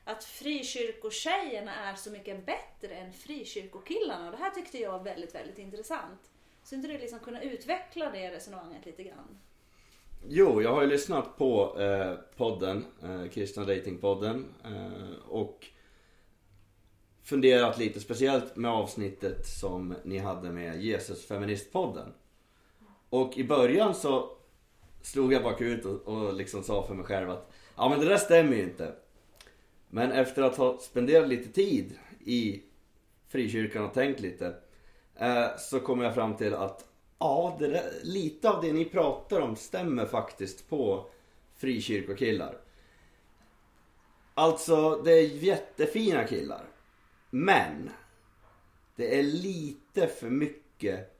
[0.04, 4.26] att frikyrkotjejerna är så mycket bättre än frikyrkokillarna.
[4.26, 6.20] Och det här tyckte jag var väldigt, väldigt intressant.
[6.62, 9.38] Så inte du liksom kunna utveckla det resonemanget lite grann?
[10.28, 15.66] Jo, jag har ju lyssnat på eh, podden, eh, Kristna Datingpodden eh, och
[17.22, 22.14] funderat lite speciellt med avsnittet som ni hade med Jesus Feministpodden.
[23.10, 24.37] Och i början så
[25.02, 28.16] slog jag bakut och, och liksom sa för mig själv att ja men det där
[28.16, 28.94] stämmer ju inte.
[29.88, 32.62] Men efter att ha spenderat lite tid i
[33.28, 34.54] frikyrkan och tänkt lite
[35.14, 39.40] eh, så kom jag fram till att ja, det där, lite av det ni pratar
[39.40, 41.06] om stämmer faktiskt på
[41.56, 42.58] frikyrkokillar.
[44.34, 46.64] Alltså, det är jättefina killar.
[47.30, 47.90] Men
[48.96, 51.18] det är lite för mycket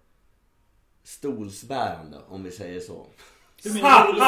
[1.03, 3.07] stolsbärande om vi säger så.
[3.65, 4.19] Menar du?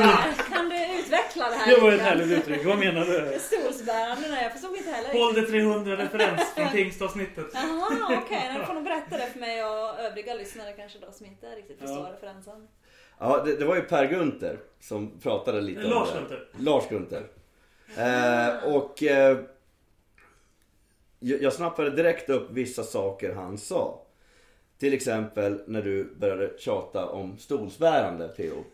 [0.00, 0.16] Ja,
[0.54, 2.64] kan du utveckla det här Det var ett härligt uttryck.
[2.66, 3.38] Vad menar du?
[3.40, 5.12] Stolsbärande, nej jag förstod inte heller.
[5.24, 7.46] Håll det 300 referens från Pingstavsnittet.
[7.54, 8.16] Jaha, okej.
[8.26, 8.58] Okay.
[8.58, 11.78] Du får nog berätta det för mig och övriga lyssnare kanske då som inte riktigt
[11.78, 12.12] förstår Ja.
[12.12, 12.68] referensen.
[13.18, 16.18] Ja, det, det var ju Per Gunther som pratade lite om Lars det.
[16.18, 16.48] Gunther.
[16.58, 17.26] Lars Gunther.
[17.96, 19.38] Eh, och eh,
[21.18, 24.00] jag, jag snappade direkt upp vissa saker han sa.
[24.84, 28.64] Till exempel när du började tjata om stolsbärande Theo.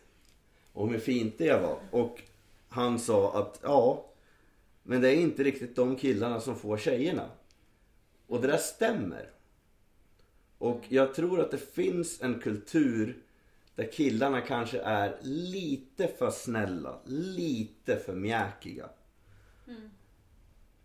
[0.73, 1.79] Och hur fint det var.
[1.91, 2.23] Och
[2.69, 4.07] han sa att ja,
[4.83, 7.31] men det är inte riktigt de killarna som får tjejerna.
[8.27, 9.31] Och det där stämmer.
[10.59, 13.17] Och jag tror att det finns en kultur
[13.75, 18.89] där killarna kanske är lite för snälla, lite för mjäkiga.
[19.67, 19.91] Mm.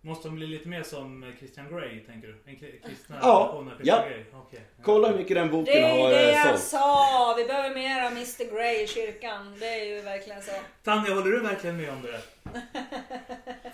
[0.06, 2.38] Måste de bli lite mer som Christian Grey, tänker du?
[2.46, 4.08] En kri- kristna Ja, version av Christian ja.
[4.10, 4.26] Grey?
[4.34, 4.62] Okej.
[4.84, 6.62] Kolla hur mycket den boken Det är har det eh, jag sålt.
[6.62, 7.34] sa!
[7.38, 9.56] Vi behöver mer av Mr Grey i kyrkan.
[9.60, 10.52] Det är ju verkligen så.
[10.84, 12.22] Tanja, håller du verkligen med om det?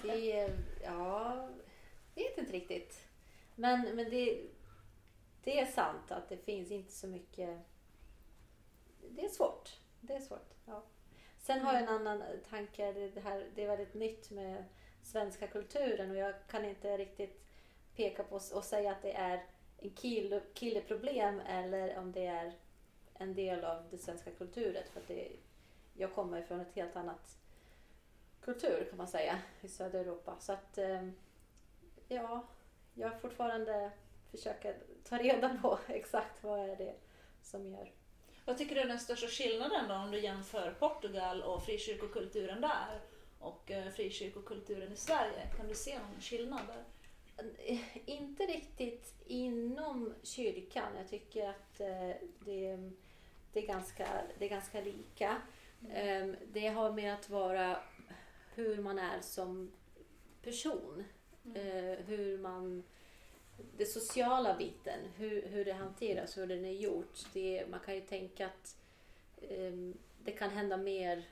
[0.03, 0.49] Det är,
[0.83, 1.49] ja,
[2.15, 3.03] vet inte riktigt.
[3.55, 4.37] Men, men det,
[5.43, 7.59] det är sant att det finns inte så mycket.
[9.09, 9.69] Det är svårt.
[10.01, 10.49] Det är svårt.
[10.65, 10.83] Ja.
[11.39, 12.91] Sen har jag en annan tanke.
[12.91, 14.63] Det, det här, det är väldigt nytt med
[15.03, 17.41] svenska kulturen och jag kan inte riktigt
[17.95, 19.43] peka på och säga att det är
[19.77, 22.53] en kille, killeproblem eller om det är
[23.13, 24.83] en del av det svenska kulturen.
[24.93, 25.31] För att det,
[25.93, 27.37] jag kommer från ett helt annat
[28.41, 30.35] kultur kan man säga i södra Europa.
[30.39, 31.13] Så att ehm,
[32.07, 32.47] ja,
[32.93, 33.91] jag fortfarande
[34.31, 36.95] försöker ta reda på exakt vad är det
[37.41, 37.91] som gör.
[38.45, 43.01] Vad tycker du är den största skillnaden då om du jämför Portugal och frikyrkokulturen där
[43.41, 45.47] och eh, frikyrkokulturen i Sverige?
[45.57, 46.83] Kan du se någon skillnad där?
[47.65, 50.95] Eh, Inte riktigt inom kyrkan.
[50.97, 52.11] Jag tycker att eh,
[52.45, 52.77] det,
[53.53, 54.07] det, är, ganska,
[54.39, 55.41] det är ganska lika.
[55.93, 57.79] Eh, Det har med att vara
[58.55, 59.71] hur man är som
[60.41, 61.03] person.
[61.55, 62.83] Eh, Hur man...
[63.77, 67.19] Det sociala biten, hur, hur det hanteras, hur den är gjort.
[67.33, 68.75] Det, man kan ju tänka att
[69.41, 69.71] eh,
[70.23, 71.23] det kan hända mer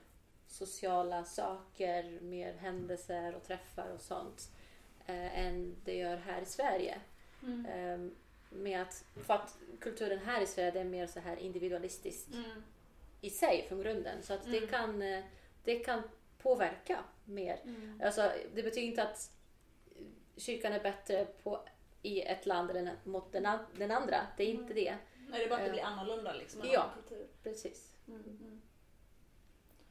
[0.50, 4.52] sociala saker, mer händelser och träffar och sånt
[5.06, 7.02] eh, än det gör här i Sverige.
[7.44, 7.66] Mm.
[7.66, 8.12] Eh,
[8.52, 12.64] med att, för att kulturen här i Sverige det är mer så här individualistiskt Mm.
[13.22, 14.24] i sig från grunden.
[14.24, 14.70] Så att det, Mm.
[14.70, 15.24] kan, eh,
[15.64, 16.02] det kan
[16.42, 17.60] påverka mer.
[17.64, 18.02] Mm.
[18.06, 19.32] Alltså, det betyder inte att
[20.38, 21.66] kyrkan är bättre på,
[22.02, 24.28] i ett land eller mot den, den andra.
[24.38, 24.98] Det är inte det.
[25.18, 26.62] Nej, det är bara att det Eh, blir annorlunda liksom.
[26.74, 26.90] ja.
[26.96, 27.28] kultur.
[27.44, 27.92] Precis.
[28.08, 28.62] Mm, mm.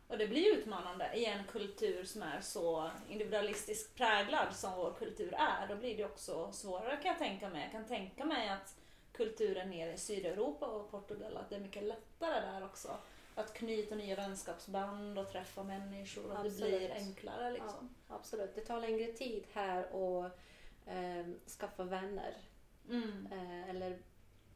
[0.08, 5.34] Och det blir utmanande i en kultur som är så individualistiskt präglad som vår kultur
[5.34, 5.68] är.
[5.68, 7.62] Då blir det också svårare kan jag tänka mig.
[7.62, 8.76] Jag kan tänka mig att
[9.12, 12.96] kulturen nere i Sydeuropa och Portugal, att det är mycket lättare där också.
[13.34, 16.32] Att knyta nya vänskapsband och träffa människor.
[16.32, 17.94] Att det blir enklare liksom.
[18.08, 18.54] Absolut.
[18.54, 20.38] Det tar längre tid här att
[20.86, 21.26] eh,
[21.58, 22.36] skaffa vänner.
[22.88, 23.28] Mm.
[23.32, 23.98] Eh, eller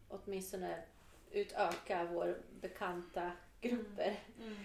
[0.09, 0.83] åtminstone
[1.31, 4.21] utöka vår bekanta grupper.
[4.41, 4.53] Mm.
[4.53, 4.65] Ehm,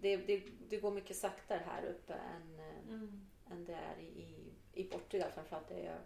[0.00, 3.20] det, det, det går mycket saktare här uppe än, eh, Mm.
[3.50, 4.26] än det är i,
[4.74, 5.68] i, Portugal framförallt.
[5.68, 5.98] Det är jag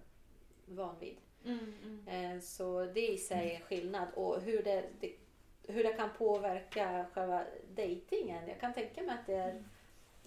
[0.77, 1.17] van vid.
[1.45, 1.75] Mm.
[1.83, 2.09] Mm.
[2.37, 4.09] Eh, så det i sig är en skillnad.
[4.15, 5.15] Och hur det, det,
[5.63, 8.49] hur det kan påverka själva dejtingen.
[8.49, 9.55] Jag kan tänka mig att det är,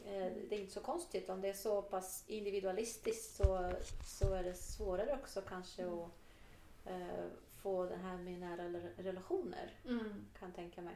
[0.06, 1.30] eh, det är inte så konstigt.
[1.30, 3.72] Om det är så pass individualistiskt så,
[4.06, 6.10] så är det svårare också kanske att
[6.86, 7.26] eh,
[7.62, 9.72] få det här med nära rela- relationer.
[9.86, 10.26] Mm.
[10.40, 10.96] Kan tänka mig.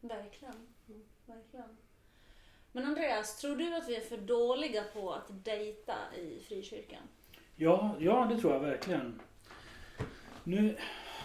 [0.00, 0.66] Verkligen.
[0.88, 1.02] Mm.
[1.26, 1.76] Verkligen.
[2.72, 7.02] Men Andreas, tror du att vi är för dåliga på att dejta i frikyrkan?
[7.56, 9.20] Ja, ja, det tror jag verkligen.
[10.44, 10.76] Nu,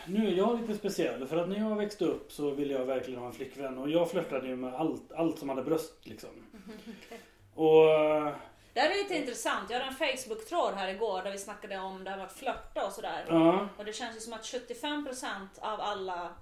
[0.07, 3.19] nu är jag lite speciell för att när jag växte upp så ville jag verkligen
[3.19, 6.29] ha en flickvän och jag flörtade ju med allt, allt som hade bröst liksom.
[7.55, 8.35] Och eh,
[8.73, 9.69] Det här är lite intressant.
[9.69, 12.85] Jag hade en Facebook-tråd här igår där vi snackade om det här med att flörta
[12.85, 13.25] och sådär.
[13.27, 16.35] ja, Och det känns ju som att 75% av alla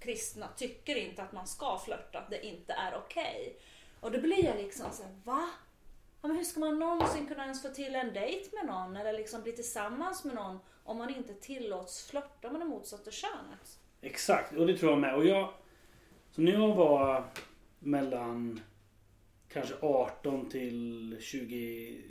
[0.00, 3.58] kristna tycker inte att man ska flörta, att det inte är okej.
[4.00, 5.48] Och då blir jag liksom såhär, va?
[6.22, 9.12] Ja, men hur ska man någonsin kunna ens få till en dejt med någon eller
[9.12, 13.78] liksom bli tillsammans med någon om man inte tillåts flörta med det motsatta könet?
[14.00, 14.56] exakt.
[14.56, 15.14] Och det tror jag med.
[15.14, 15.52] Och jag,
[16.30, 17.24] så när jag var
[17.78, 18.60] mellan
[19.48, 22.02] kanske 18 till 20,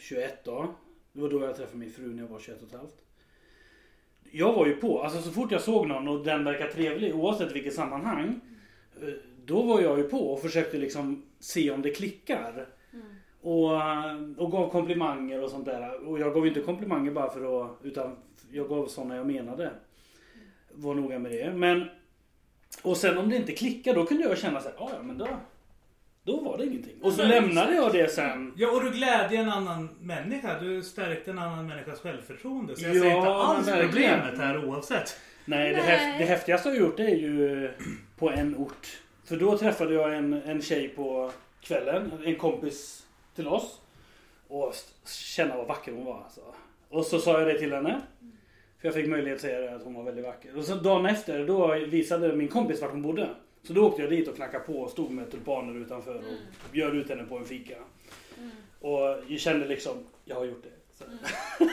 [0.00, 0.74] 21 då.
[1.12, 3.02] Det var då jag träffade min fru när jag var 21 och ett halvt.
[4.34, 7.52] Jag var ju på, alltså så fort jag såg någon och den verkar trevlig oavsett
[7.52, 8.40] vilket sammanhang.
[9.02, 9.08] eh,
[9.44, 12.66] Då var jag ju på och försökte liksom se om det klickar.
[13.40, 16.08] Och, eh, och gav komplimanger och sånt där.
[16.08, 18.16] Och jag gav inte komplimanger bara för att, utan
[18.50, 19.70] jag gav sådana jag menade.
[20.72, 21.52] Var noga med det.
[21.54, 21.84] Men,
[22.82, 25.18] och sen om det inte klickar då kunde jag känna så här, "Ah, ja men
[25.18, 25.28] då,
[26.24, 26.94] Då var det ingenting.
[27.02, 28.52] Och så lämnade jag det sen.
[28.56, 30.60] Ja, och du glädde en annan människa.
[30.60, 32.76] Du stärkte en annan människas självförtroende.
[32.76, 35.16] Så jag Ja, ser inte alls problemet här oavsett.
[35.44, 35.86] Nej, det, Nej.
[35.86, 37.70] häf- det häftigaste jag har gjort det är ju
[38.18, 39.00] på en ort.
[39.24, 43.06] För då träffade jag en, en tjej på kvällen, en kompis
[43.36, 43.80] till oss.
[44.48, 44.74] Och
[45.06, 46.40] känna vad vacker hon var alltså.
[46.88, 48.00] Och så sa jag det till henne.
[48.80, 50.58] För jag fick möjlighet att säga det, att hon var väldigt vacker.
[50.58, 53.28] Och så dagen efter, då visade min kompis vart hon bodde.
[53.66, 56.22] Så då åkte jag dit och knackade på och stod med tulpaner utanför och
[56.72, 57.74] bjöd ut henne på en fika.
[58.80, 59.92] Och jag kände liksom,
[60.24, 60.68] jag har gjort det.
[60.98, 61.04] Så.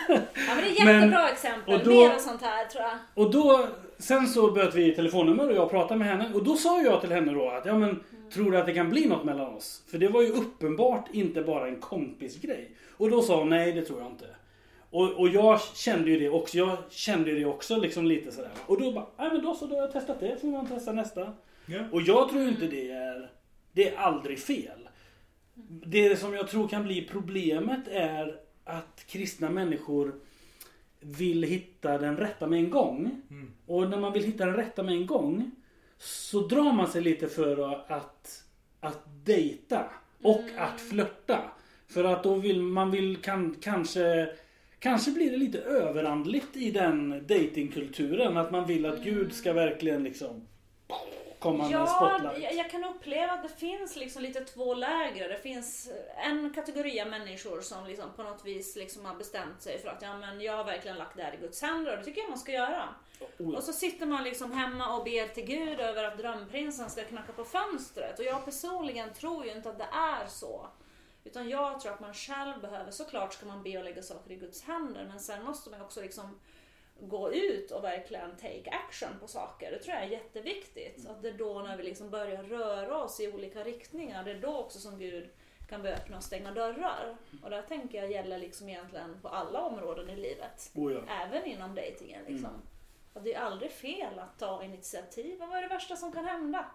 [0.47, 1.73] Ja, men det är Men- jättebra exempel.
[1.73, 2.97] och då- Mer av sånt här tror jag.
[3.25, 3.67] Och då,
[3.97, 6.31] sen så böt vi telefonnummer och jag pratade med henne.
[6.33, 8.89] Och då sa jag till henne då att, ja men tror du att det kan
[8.89, 9.83] bli något mellan oss?
[9.91, 12.71] För det var ju uppenbart inte bara en kompisgrej.
[12.97, 14.25] Och då sa hon, nej det tror jag inte.
[14.91, 16.57] Och, och jag kände ju det också.
[16.57, 18.51] Jag kände ju det också liksom lite sådär.
[18.65, 20.41] Och då bara, nej men då så, då har jag testat det.
[20.41, 21.33] Får man testa nästa.
[21.69, 21.79] Ja.
[21.91, 23.31] Och jag tror inte det är,
[23.71, 24.89] det är aldrig fel.
[25.85, 30.15] Det som jag tror kan bli problemet är att kristna människor
[30.99, 33.21] vill hitta den rätta med en gång.
[33.29, 33.51] Mm.
[33.65, 35.51] Och när man vill hitta den rätta med en gång
[35.97, 38.43] så drar man sig lite för att,
[38.79, 39.85] att dejta
[40.23, 41.51] och att flörta.
[41.87, 44.29] För att då vill man vill kan, kanske
[44.79, 50.03] Kanske blir det lite överandligt i den datingkulturen Att man vill att Gud ska verkligen
[50.03, 50.47] liksom
[51.39, 52.43] komma med Ja, spotlight.
[52.43, 55.29] jag, jag kan uppleva att det finns liksom lite två läger.
[55.29, 59.79] Det finns en kategori av människor som liksom på något vis liksom har bestämt sig
[59.79, 62.03] för att ja, men jag har verkligen lagt det här i Guds händer och det
[62.05, 62.83] tycker jag man ska göra.
[63.37, 67.03] Oh, Och så sitter man liksom hemma och ber till Gud över att drömprinsen ska
[67.03, 68.19] knacka på fönstret.
[68.19, 70.67] Och jag personligen tror ju inte att det är så.
[71.23, 74.35] Utan jag tror att man själv behöver, såklart ska man be och lägga saker i
[74.35, 76.39] Guds händer, men sen måste man också liksom
[77.01, 79.71] gå ut och verkligen take action på saker.
[79.71, 81.07] Det tror jag är jätteviktigt.
[81.09, 84.41] Att det är då när vi liksom börjar röra oss i olika riktningar, det är
[84.41, 85.29] då också som Gud
[85.69, 87.17] kan börja öppna och stänga dörrar.
[87.43, 90.71] Och det tänker jag gäller liksom egentligen på alla områden i livet.
[90.75, 90.99] Oh ja.
[91.25, 92.61] Även inom dejtingen liksom.
[93.13, 95.39] Och det är aldrig fel att ta initiativ.
[95.39, 96.65] Vad är det värsta som kan hända?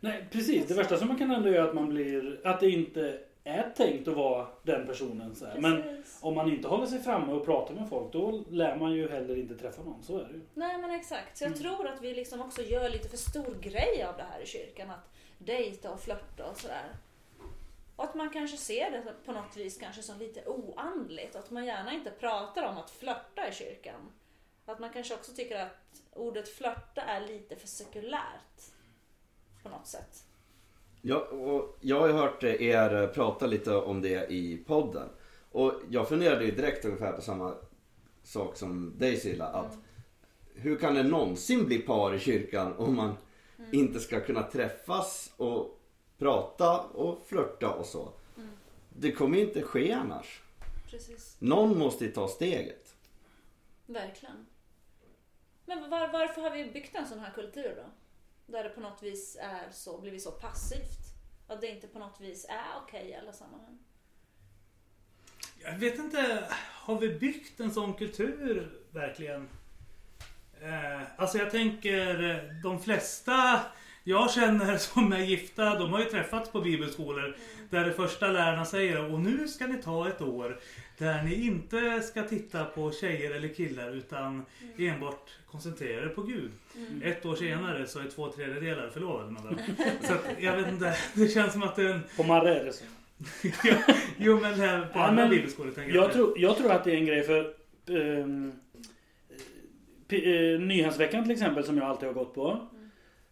[0.00, 3.20] Nej precis, det värsta som man kan hända är att man blir Att det inte
[3.50, 5.58] är tänkt att vara den personen så här.
[5.58, 9.10] Men om man inte håller sig framme och pratar med folk då lär man ju
[9.10, 10.40] heller inte träffa någon, så är det ju.
[10.54, 11.38] Nej men exakt.
[11.38, 14.40] Så jag tror att vi liksom också gör lite för stor grej av det här
[14.40, 14.90] i kyrkan.
[14.90, 16.88] Att dejta och flörta och sådär.
[17.96, 21.36] Och att man kanske ser det på något vis kanske som lite oandligt.
[21.36, 24.12] Att man gärna inte pratar om att flörta i kyrkan.
[24.66, 28.62] Att man kanske också tycker att ordet flörta är lite för sekulärt.
[29.62, 30.24] På något sätt.
[31.02, 35.08] Ja, och jag har hört er prata lite om det i podden.
[35.50, 37.54] Och jag funderade ju direkt ungefär på samma
[38.22, 39.46] sak som dig Silla.
[39.46, 39.78] Att
[40.54, 43.16] hur kan det någonsin bli par i kyrkan om man
[43.72, 45.80] inte ska kunna träffas och
[46.18, 48.12] prata och flörta och så.
[48.88, 50.42] Det kommer ju inte ske annars.
[50.90, 51.36] Precis.
[51.38, 52.94] Någon måste ju ta steget.
[53.86, 54.46] Verkligen.
[55.66, 57.90] Men var, varför har vi byggt en sån här kultur då?
[58.50, 61.00] Där det på något vis är så, blivit så passivt.
[61.46, 63.78] Att det inte på något vis är okej i alla sammanhang.
[65.58, 69.48] Jag vet inte, har vi byggt en sån kultur verkligen?
[70.60, 73.60] Eh, alltså jag tänker eh, de flesta
[74.04, 77.36] jag känner som är gifta, de har ju träffats på bibelskolor
[77.70, 80.58] där det första lärarna säger och nu ska ni ta ett år
[80.98, 84.44] där ni inte ska titta på tjejer eller killar utan
[84.78, 86.50] enbart koncentrera er på Gud.
[87.02, 89.64] Ett år senare så är två tredjedelar förlovade med varandra.
[90.02, 92.00] Så att, jag vet inte, det känns som att det är en...
[92.16, 92.84] På Marre är det så.
[94.18, 96.96] Jo men här på Ja, andra bibelskolor tänker Jag tror, jag tror att det är
[96.96, 97.52] en grej för
[97.88, 98.52] ehm,
[100.08, 102.68] P- eh, Nyhemsveckan till exempel som jag alltid har gått på.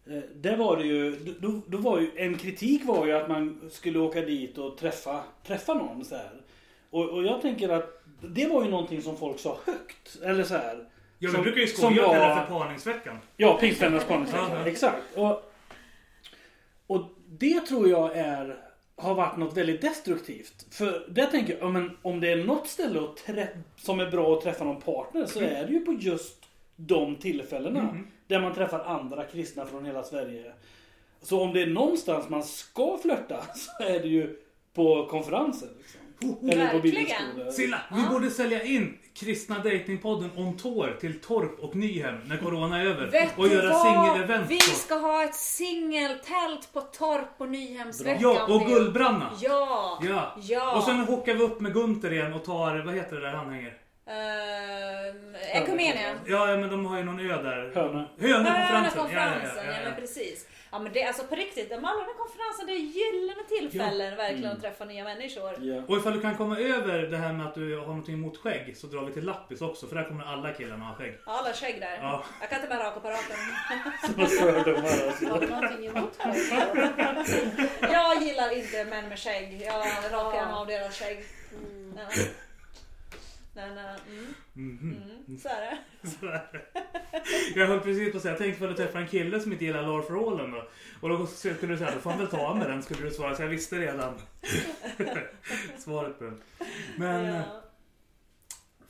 [0.09, 3.69] Eh, där var det ju, då, då var ju, en kritik var ju att man
[3.71, 6.31] skulle åka dit och träffa, träffa någon så här.
[6.89, 10.17] Och, och jag tänker att det var ju någonting som folk sa högt.
[10.23, 10.87] Eller så här.
[11.19, 13.17] Ja, vi brukar ju skoja och kalla för parningsveckan.
[13.37, 14.65] Ja, Pingstvännernas ja.
[14.65, 15.03] Exakt.
[15.15, 15.53] Och,
[16.87, 18.57] och det tror jag är,
[18.95, 20.65] har varit något väldigt destruktivt.
[20.71, 24.11] För där tänker jag, ja, men om det är något ställe att trä- som är
[24.11, 26.48] bra att träffa någon partner så är det ju på just
[26.79, 27.97] de tillfällena.
[28.27, 30.53] Där man träffar andra kristna från hela Sverige.
[31.21, 34.35] Så om det är någonstans man ska flörta så är det ju
[34.73, 35.69] på konferenser.
[35.77, 36.49] Liksom.
[36.49, 37.51] Eller på bibelskolor.
[37.51, 42.81] Silla, vi borde sälja in Kristna Datingpodden on tour till Torp och Nyhem när Corona
[42.81, 43.07] är över.
[43.07, 44.51] Vet och göra singelevent.
[44.51, 48.21] Vi ska ha ett singeltält på Torp på Nyhemsveckan.
[48.21, 48.69] Ja, och Bill.
[48.69, 49.31] Gullbranna.
[49.41, 49.99] Ja.
[50.03, 50.35] Ja.
[50.41, 50.77] Ja.
[50.77, 53.49] Och sen hookar vi upp med Gunter igen och tar, vad heter det där han
[53.49, 53.77] hänger?
[54.09, 56.15] Ehm, Ekumenia.
[56.25, 57.71] Ja, ja, men de har ju någon ö där.
[57.75, 58.09] Hörna.
[58.19, 58.75] Hönekonferensen.
[58.75, 59.99] Hörnekonferensen, ja, ja, ja, men ja.
[59.99, 60.47] precis.
[60.71, 64.51] Ja men det är alltså på riktigt, de allmänna konferensen det är gyllene tillfällen verkligen
[64.51, 65.53] att träffa nya människor.
[65.59, 65.83] Ja.
[65.87, 68.77] Och ifall du kan komma över det här med att du har någonting emot skägg
[68.77, 71.19] så drar vi till Lappis också för där kommer alla killarna ha skägg.
[71.25, 71.99] Ja, alla skägg där.
[72.01, 72.23] Ja.
[72.41, 73.37] Jag kan inte bara raka på raken.
[74.15, 75.25] Vad fördomar alltså.
[75.25, 76.89] Har du någonting emot skägg?
[77.81, 79.61] Jag gillar inte män med skägg.
[79.65, 81.23] Jag rakar gärna av deras skägg.
[81.53, 81.93] Mm.
[81.97, 82.23] Ja.
[83.53, 85.01] Nej, nej, mm, Mhm.
[85.27, 85.77] mm, så är det.
[86.19, 87.59] Så är det.
[87.59, 89.51] Jag höll precis på att säga, jag tänkte för att du träffar en kille som
[89.51, 90.67] inte gillar Lars Rawlen då.
[91.01, 93.35] Och då skulle du säga, då får han väl ta med den, skulle du svara.
[93.35, 94.13] Så jag visste redan
[95.77, 96.41] svaret på den.
[96.97, 97.61] Men eh, Ja.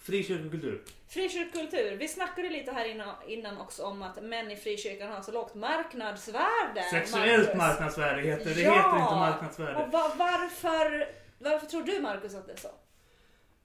[0.01, 0.81] frikyrkokultur.
[1.09, 1.95] Frikyrkokultur.
[1.97, 5.55] Vi snackade lite här innan, innan också om att män i frikyrkan har så lågt
[5.55, 6.83] marknadsvärde.
[6.91, 7.57] Sexuellt Marcus.
[7.57, 8.61] marknadsvärde heter det.
[8.61, 8.73] Ja.
[8.75, 9.75] heter inte marknadsvärde.
[9.75, 11.07] Och va- varför,
[11.39, 12.71] varför tror du Marcus att det är så?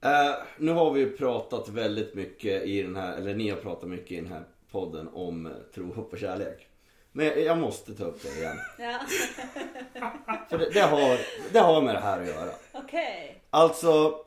[0.05, 3.89] Eh, nu har vi ju pratat väldigt mycket i den här, eller ni har pratat
[3.89, 6.67] mycket i den här podden om eh, tro, hopp och kärlek.
[7.11, 8.57] Men jag, jag måste ta upp det igen.
[8.79, 8.99] Ja,
[10.49, 11.19] För det, det, har,
[11.53, 12.49] det har med det här att göra.
[12.73, 13.41] okej.
[13.49, 14.19] Alltså,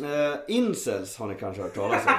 [0.00, 2.12] eh, incels har ni kanske hört talas om.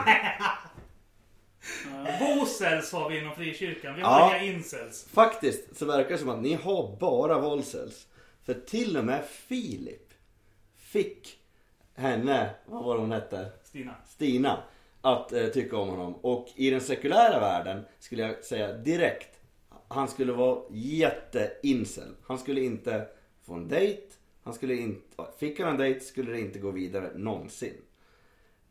[2.20, 3.96] Vocels har vi inom frikyrkan.
[3.96, 4.08] Vi Ja.
[4.08, 5.06] har inga incels.
[5.14, 8.08] Faktiskt så verkar det som att ni har bara volcels.
[8.46, 10.14] För till och med Filip
[10.78, 11.39] fick
[12.00, 13.46] henne, vad var hon hette?
[13.64, 13.96] Stina.
[14.06, 14.64] Stina
[15.02, 16.16] att eh, tycka om honom.
[16.16, 19.40] Och i den sekulära världen skulle jag säga direkt.
[19.88, 22.16] Han skulle vara jätte-incel.
[22.28, 23.08] Han skulle inte
[23.46, 24.04] få en dejt.
[24.44, 27.82] Han skulle inte, fick han en dejt skulle det inte gå vidare någonsin.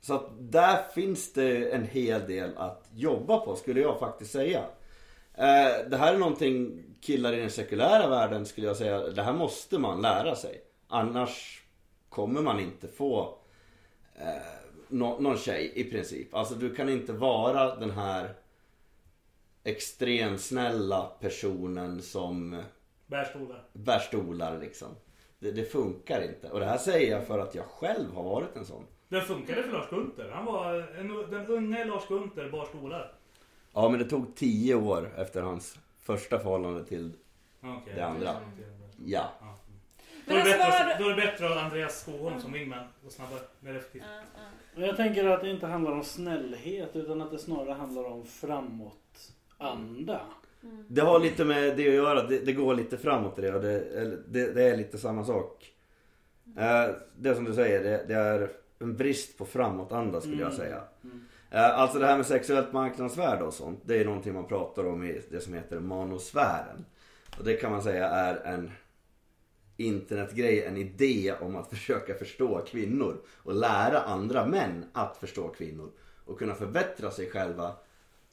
[0.01, 4.64] Så att där finns det en hel del att jobba på skulle jag faktiskt säga.
[5.35, 9.33] Eh, det här är någonting killar i den sekulära världen skulle jag säga, det här
[9.33, 10.61] måste man lära sig.
[10.89, 11.57] Annars
[12.09, 13.38] kommer man inte få
[14.14, 14.26] eh,
[14.88, 16.34] nå- någon tjej i princip.
[16.34, 18.34] Alltså du kan inte vara den här
[19.64, 22.62] extremt snälla personen som
[23.74, 24.88] bär stolar liksom.
[25.38, 26.50] Det, det funkar inte.
[26.50, 28.84] Och det här säger jag för att jag själv har varit en sån.
[29.09, 30.30] Den funkade för Lars Gunther.
[30.30, 33.12] Han var en, den unge Lars Gunther bar stolar.
[33.72, 37.12] Ja men det tog tio år efter hans första förhållande till
[37.62, 37.94] Okej.
[37.94, 38.36] det andra.
[39.06, 39.32] Ja.
[40.29, 43.41] Då är, alltså, bättre, då är det bättre att Andreas Skoholm som wingman och snabbare,
[43.61, 44.03] mer effektivt.
[44.74, 50.20] Jag tänker att det inte handlar om snällhet utan att det snarare handlar om framåt-anda.
[50.89, 52.22] Det har lite med det att göra.
[52.22, 53.79] Det, det går lite framåt i det och det,
[54.29, 55.72] det, det är lite samma sak.
[56.59, 56.85] Eh,
[57.16, 60.57] det som du säger, det, det är en brist på framåtanda skulle jag Mm.
[60.57, 60.83] säga.
[61.05, 61.24] Mm.
[61.51, 63.81] Eh, Alltså det här med sexuellt marknadsvärde och sånt.
[63.85, 66.85] Det är någonting man pratar om i det som heter manosfären.
[67.39, 68.70] Och det kan man säga är en
[69.79, 73.20] internetgrej, en idé om att försöka förstå kvinnor.
[73.43, 75.91] Och lära andra män att förstå kvinnor.
[76.24, 77.72] Och kunna förbättra sig själva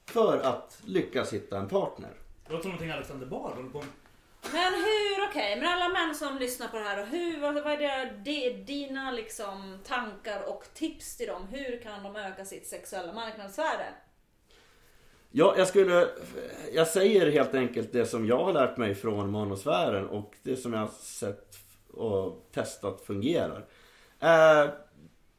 [0.06, 2.12] för att lyckas hitta en partner.
[2.48, 3.88] Det låter som någonting Alexander Bard håller på med.
[4.54, 7.74] Men hur, okej, men alla män som lyssnar på det här, och hur, vad, vad
[7.74, 11.48] är det, det, dina liksom tankar och tips till dem?
[11.48, 13.94] Hur kan de öka sitt sexuella marknadsvärde?
[15.38, 16.10] Ja, jag skulle...
[16.74, 20.74] Jag säger helt enkelt det som jag har lärt mig från manosfären och det som
[20.74, 21.58] jag har sett
[21.88, 23.66] och testat fungerar.
[24.20, 24.70] Eh,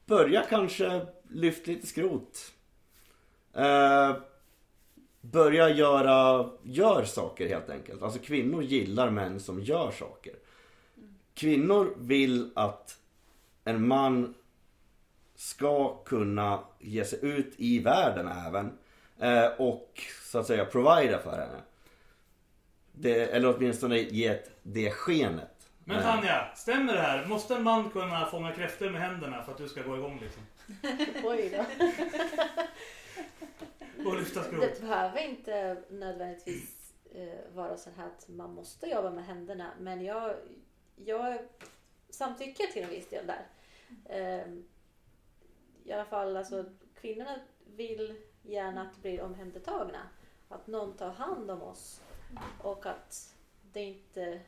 [0.07, 2.53] börja kanske lyft lite skrot.
[3.53, 4.17] Eh,
[5.21, 6.51] börja göra...
[6.63, 8.03] Gör saker helt enkelt.
[8.03, 10.35] Alltså kvinnor gillar män som gör saker.
[11.35, 12.99] Kvinnor vill att
[13.65, 14.35] en man
[15.35, 18.73] ska kunna ge sig ut i världen även.
[19.21, 21.61] Eh, och så att säga provida för henne.
[22.93, 25.71] Det, eller åtminstone ge ett, det skenet.
[25.85, 27.27] Men Eh, Tanja, stämmer det här?
[27.27, 30.43] Måste en man kunna fånga kräftor med händerna för att du ska gå igång liksom?
[31.25, 31.65] Oj då.
[34.09, 34.61] Och lyfta skrot?
[34.61, 39.71] Det behöver inte nödvändigtvis eh, vara så här att man måste jobba med händerna.
[39.81, 40.35] Men jag,
[40.97, 41.39] jag
[42.11, 43.47] samtycker till en viss del där.
[44.05, 44.47] Eh,
[45.85, 46.65] I alla fall, alltså,
[47.01, 47.41] kvinnorna
[47.77, 50.09] vill gärna att bli omhändertagna.
[50.49, 52.01] Att någon tar hand om oss.
[52.63, 53.35] Och att
[53.73, 54.41] det inte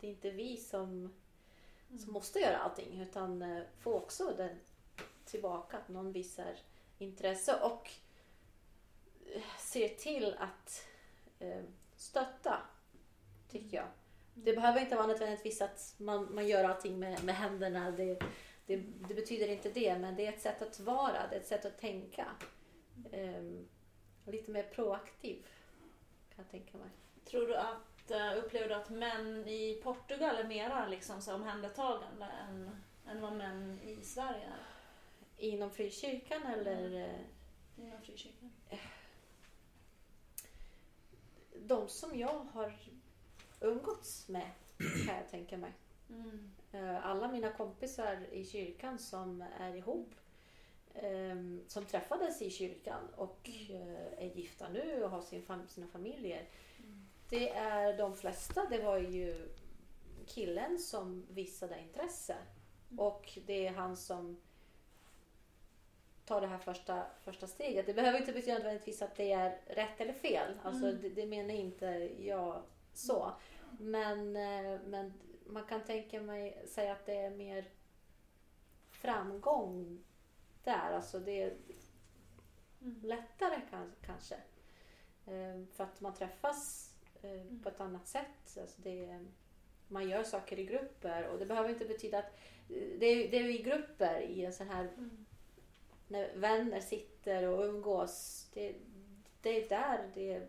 [0.00, 1.12] det är inte vi som,
[1.98, 3.00] som måste göra allting.
[3.00, 4.60] Utan eh, få också den
[5.24, 5.76] tillbaka.
[5.76, 6.56] Att någon visar
[6.98, 7.60] intresse.
[7.62, 7.90] Och
[9.58, 10.86] ser till att
[11.38, 11.62] eh,
[11.96, 12.58] stötta,
[13.50, 13.86] tycker jag.
[14.34, 17.90] Det behöver inte vara nödvändigtvis att man, man gör allting med, med händerna.
[17.90, 18.22] Det,
[18.66, 18.76] det,
[19.08, 21.64] det betyder inte det, men det är ett sätt att vara, det är ett sätt
[21.64, 22.26] att tänka.
[23.12, 23.68] Ehm,
[24.26, 25.46] lite mer proaktiv,
[26.34, 26.88] kan jag tänka mig.
[27.24, 32.24] Tror du att, eh, upplever du att män i Portugal är mera liksom så omhändertagande
[32.26, 32.70] än,
[33.06, 34.64] än vad män i Sverige är?
[35.38, 38.50] Inom frikyrkan eller eh, Inom frikyrkan?
[41.66, 42.78] de som jag har
[43.60, 44.50] umgåtts med
[45.06, 45.72] kan jag tänka mig.
[46.72, 50.14] Eh, Alla mina kompisar i kyrkan som är ihop
[51.66, 56.48] som träffades i kyrkan och eh, är gifta nu och har sin fam- sina familjer.
[57.28, 59.48] Det är de flesta, det var ju
[60.26, 62.36] killen som visade intresse.
[62.98, 64.40] Och det är han som
[66.24, 67.86] tar det här första, första steget.
[67.86, 70.58] Det behöver inte betyda nödvändigtvis att det är rätt eller fel.
[70.62, 71.86] Alltså, det, det menar inte
[72.18, 72.62] jag
[72.92, 73.32] så.
[73.78, 75.12] Men, eh, men
[75.46, 77.64] man kan tänka mig säga att det är mer
[78.90, 80.04] framgång
[80.64, 80.92] där.
[80.92, 81.56] Alltså det är
[83.02, 84.34] lättare kan, kanske.
[85.26, 86.90] Eh, För att man träffas
[87.22, 88.58] eh, på ett annat sätt.
[88.60, 89.26] Alltså det är,
[89.88, 92.38] man gör saker i grupper och det behöver inte betyda att
[92.68, 94.90] eh, det är, det är i grupper i en sån här
[96.08, 98.46] när vänner sitter och umgås.
[98.54, 98.74] Det,
[99.42, 100.48] det är där det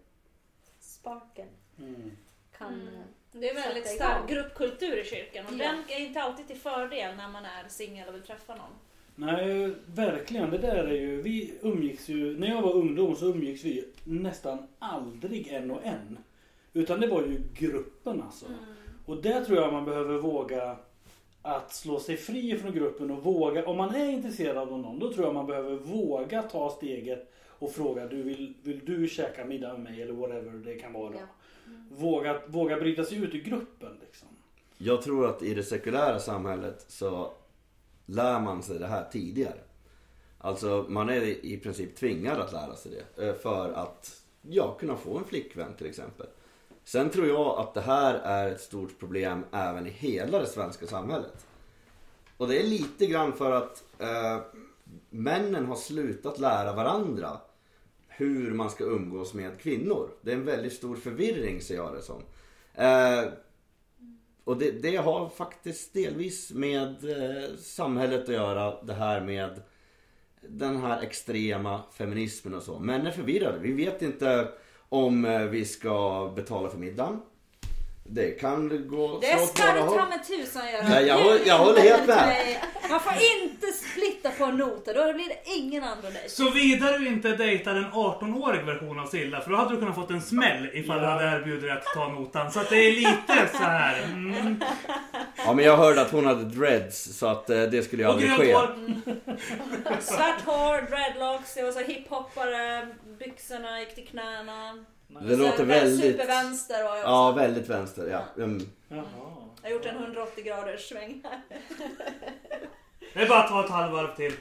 [0.80, 1.48] sparken
[1.80, 2.12] Mm.
[2.58, 2.74] kan...
[2.82, 2.88] Mm.
[2.96, 3.02] eh,
[3.32, 5.58] Det är väldigt stark gruppkultur i kyrkan och Ja.
[5.58, 8.72] den är inte alltid till fördel när man är singel och vill träffa någon.
[9.16, 10.50] Nej, verkligen.
[10.50, 11.22] Det där är ju...
[11.22, 12.40] Vi umgicks ju...
[12.40, 16.18] När jag var ungdom så umgicks vi nästan aldrig en och en.
[16.74, 18.46] Utan det var ju gruppen alltså.
[19.06, 20.78] Och där tror jag man behöver våga
[21.42, 23.66] att slå sig fri från gruppen och våga.
[23.66, 27.72] Om man är intresserad av någon, då tror jag man behöver våga ta steget och
[27.72, 31.12] fråga du vill, vill du käka middag med mig eller whatever det kan vara.
[31.12, 31.18] Då.
[31.18, 31.72] Ja.
[31.90, 34.28] Våga, våga bryta sig ut ur gruppen liksom.
[34.78, 37.32] Jag tror att i det sekulära samhället så
[38.06, 39.58] lär man sig det här tidigare.
[40.38, 44.96] Alltså man är i princip tvingad att lära sig det eh, för att ja, kunna
[44.96, 46.28] få en flickvän till exempel.
[46.84, 50.88] Sen tror jag att det här är ett stort problem även i hela det svenska
[50.88, 51.46] samhället.
[52.38, 54.40] Och det är lite grann för att eh,
[55.10, 57.38] männen har slutat lära varandra
[58.08, 60.10] hur man ska umgås med kvinnor.
[60.22, 62.22] Det är en väldigt stor förvirring ser jag det som.
[62.74, 63.34] Eh,
[64.44, 68.84] och det, det har faktiskt delvis med eh, samhället att göra.
[68.84, 69.62] Det här med
[70.42, 72.80] den här extrema feminismen och så.
[72.80, 73.60] Män är förvirrade.
[73.60, 74.48] Vi vet inte
[74.90, 77.22] om eh, vi ska betala för middagen.
[78.04, 80.90] Det kan gå Det ska du ta med tusan göra.
[80.90, 82.58] Nej, jag jag håller helt med.
[82.90, 83.68] Man får inte
[84.22, 86.30] splitta på noter, då blir det ingen andra dejt.
[86.30, 90.12] Såvida du inte dejtar en 18-årig version av Silla, för då hade du kunnat fått
[90.12, 91.02] en smäll ifall Ja.
[91.04, 92.52] du hade erbjudit dig att ta notan.
[92.52, 94.04] Så att det är lite så här.
[94.04, 94.62] Mm.
[95.46, 98.32] Ja men jag hörde att hon hade dreads så att eh, det skulle ju aldrig
[98.32, 98.54] ske.
[98.54, 98.76] hår.
[100.02, 102.88] Svart hår, dreadlocks, det var så hiphoppare,
[103.20, 104.86] byxorna gick till knäna.
[105.08, 106.02] Det låter Så här, väldigt...
[106.12, 107.40] Supervänster var jag Ja, också.
[107.42, 108.08] väldigt vänster.
[108.12, 108.44] Ja.
[108.44, 108.62] Mm.
[108.90, 109.04] Jaha.
[109.64, 111.40] Jag har gjort en 180 graders sväng här.
[113.14, 114.34] Det är bara att ta ett halvvarv till.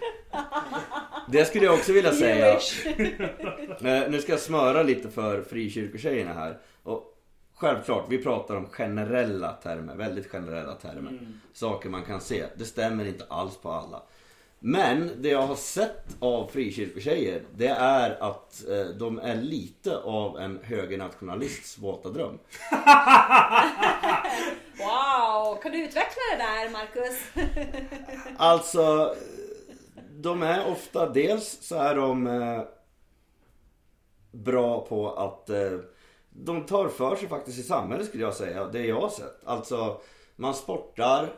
[1.28, 2.52] Det skulle jag också vilja säga.
[2.52, 6.58] Eh, nu ska jag smöra lite för frikyrkotjejerna här.
[6.82, 7.18] Och
[7.54, 11.10] självklart, vi pratar om generella termer, väldigt generella termer.
[11.10, 11.40] Mm.
[11.52, 12.44] Saker man kan se.
[12.56, 14.02] Det stämmer inte alls på alla.
[14.62, 20.38] Men det jag har sett av frikyrkotjejer, det är att eh, de är lite av
[20.38, 22.38] en högernationalists våta dröm.
[24.78, 27.18] Wow, kan du utveckla det där Marcus?
[28.36, 29.14] Alltså,
[30.10, 32.62] de är ofta, dels så är de eh,
[34.30, 35.78] bra på att eh,
[36.30, 39.40] de tar för sig faktiskt i samhället skulle jag säga, det jag har sett.
[39.44, 40.00] Alltså,
[40.36, 41.32] man sportar,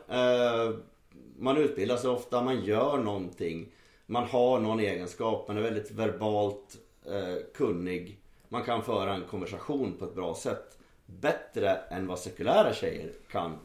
[1.37, 3.71] man utbildar sig ofta, man gör någonting.
[4.05, 8.19] Man har någon egenskap, man är väldigt verbalt eh, kunnig.
[8.49, 10.77] Man kan föra en konversation på ett bra sätt.
[11.05, 13.57] Bättre än vad sekulära tjejer kan.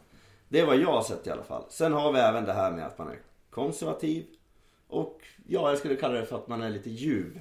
[0.49, 1.65] Det är vad jag har sett i alla fall.
[1.69, 3.19] Sen har vi även det här med att man är
[3.51, 4.27] konservativ.
[4.89, 7.41] Och ja, jag skulle kalla det för att man är lite ljuv.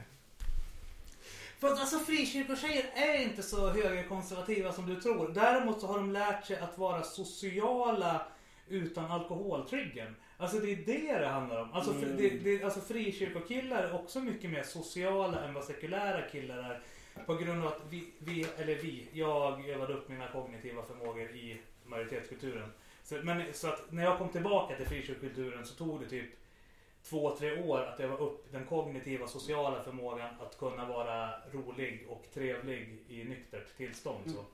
[1.60, 5.32] För att alltså frikyrkotjejer är inte så högerkonservativa som du tror.
[5.34, 8.22] Däremot så har de lärt sig att vara sociala
[8.70, 10.16] utan alkoholtryggen.
[10.38, 11.74] Alltså det är det det handlar om.
[11.74, 12.18] Alltså, Mm.
[12.18, 16.82] det, det, alltså frikyrkokillar är också mycket mer sociala än vad sekulära killar är.
[17.26, 21.58] På grund av att vi, vi eller vi, jag övade upp mina kognitiva förmågor i
[21.86, 22.70] majoritetskulturen.
[23.04, 26.30] Så, men, så att när jag kom tillbaka till frikyrkokulturen så tog det typ
[27.04, 32.26] två, tre år att öva upp den kognitiva sociala förmågan att kunna vara rolig och
[32.34, 34.32] trevlig i nyktert tillstånd.
[34.32, 34.46] Så.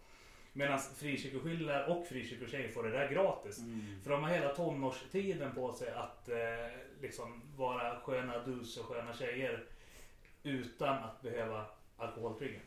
[0.54, 3.62] Medan frikyrkokillar och frikyrkotjejer får det där gratis.
[4.04, 6.36] För de har hela tonårstiden på sig att eh,
[7.02, 9.64] liksom vara sköna dus och sköna tjejer
[10.44, 11.66] utan att behöva
[11.98, 12.62] alkoholtryggen.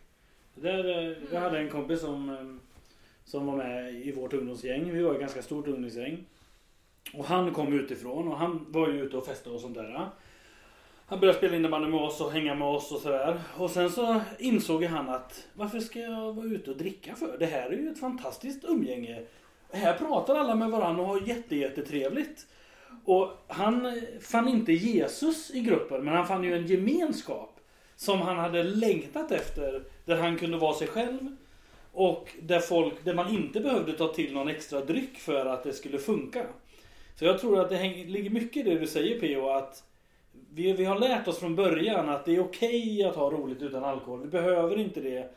[0.54, 2.70] Det där, eh, jag hade en kompis som, eh,
[3.24, 4.92] som var med i vårt ungdomsgäng.
[4.92, 6.24] Vi var ett ganska stort ungdomsgäng.
[7.14, 10.10] Och han kom utifrån och han var ju ute och festade och sånt där.
[11.08, 13.40] Han började spela innebandy med oss och hänga med oss och sådär.
[13.56, 17.38] Och sen så insåg han att varför ska jag vara ute och dricka för?
[17.38, 19.22] Det här är ju ett fantastiskt umgänge.
[19.72, 22.46] Här pratar alla med varandra och har jättejättetrevligt.
[23.04, 27.60] Och han fann inte Jesus i gruppen men han fann ju en gemenskap
[27.96, 29.82] som han hade längtat efter.
[30.04, 31.36] Där han kunde vara sig själv.
[31.92, 35.72] Och där, folk, där man inte behövde ta till någon extra dryck för att det
[35.72, 36.46] skulle funka.
[37.18, 39.48] Så jag tror att det ligger mycket i det du säger P.O.
[39.48, 39.82] att
[40.56, 43.84] vi, vi har lärt oss från början att det är okej att ha roligt utan
[43.84, 44.22] alkohol.
[44.22, 45.30] Vi behöver inte det.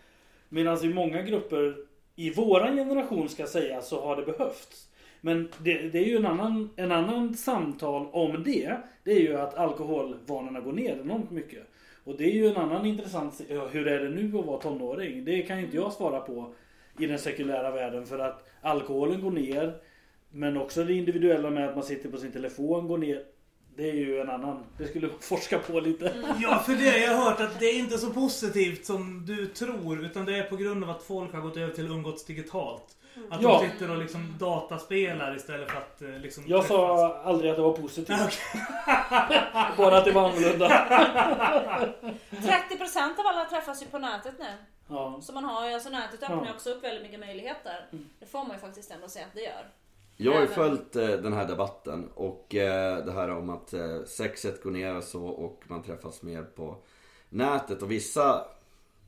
[0.50, 1.76] Medan i många grupper
[2.16, 4.90] i våran generation ska säga så har det behövts.
[5.22, 8.78] Men det, det är ju en annan, en annan samtal om det.
[9.04, 11.64] Det är ju att alkoholvanorna går ner enormt mycket.
[12.04, 13.42] Och det är ju en annan intressant...
[13.72, 15.26] Hur är det nu att vara tonåring?
[15.26, 16.54] Det kan ju inte jag svara på
[17.00, 18.06] i den sekulära världen.
[18.06, 19.74] För att alkoholen går ner.
[20.32, 23.24] Men också det individuella med att man sitter på sin telefon går ner.
[23.76, 24.64] Det är ju en annan...
[24.78, 26.14] Det skulle forska på lite.
[26.40, 30.06] Ja, för det jag har hört att det är inte så positivt som du tror.
[30.06, 32.96] Utan det är på grund av att folk har gått över till umgåtts digitalt.
[33.30, 33.60] Att Ja.
[33.62, 37.64] de sitter och liksom dataspelar istället för att eh, liksom Jag sa aldrig att det
[37.64, 38.18] var positivt.
[39.78, 40.68] Bara att det var annorlunda.
[42.32, 44.54] 30% av alla träffas ju på nätet nu.
[44.90, 45.20] Ja.
[45.22, 46.54] Så man har ju, alltså nätet öppnar Ja.
[46.56, 47.86] också upp väldigt mycket möjligheter.
[48.20, 49.66] Det får man ju faktiskt ändå säga att det gör.
[50.22, 54.04] Jag har ju följt eh, den här debatten och eh, det här om att eh,
[54.06, 56.78] sexet går ner och så och man träffas mer på
[57.30, 58.46] nätet och vissa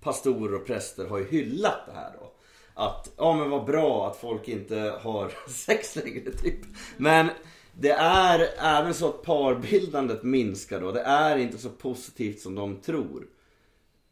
[0.01, 2.32] pastorer och präster har ju hyllat det här då.
[2.74, 6.59] Att, ja men vad bra att folk inte har sex längre typ.
[6.97, 7.30] Men
[7.74, 10.91] det är även så att parbildandet minskar då.
[10.91, 13.28] Det är inte så positivt som de tror.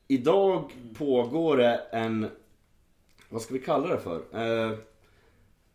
[0.08, 2.30] Idag pågår det en,
[3.30, 4.22] vad ska vi kalla det för?
[4.34, 4.78] Eh,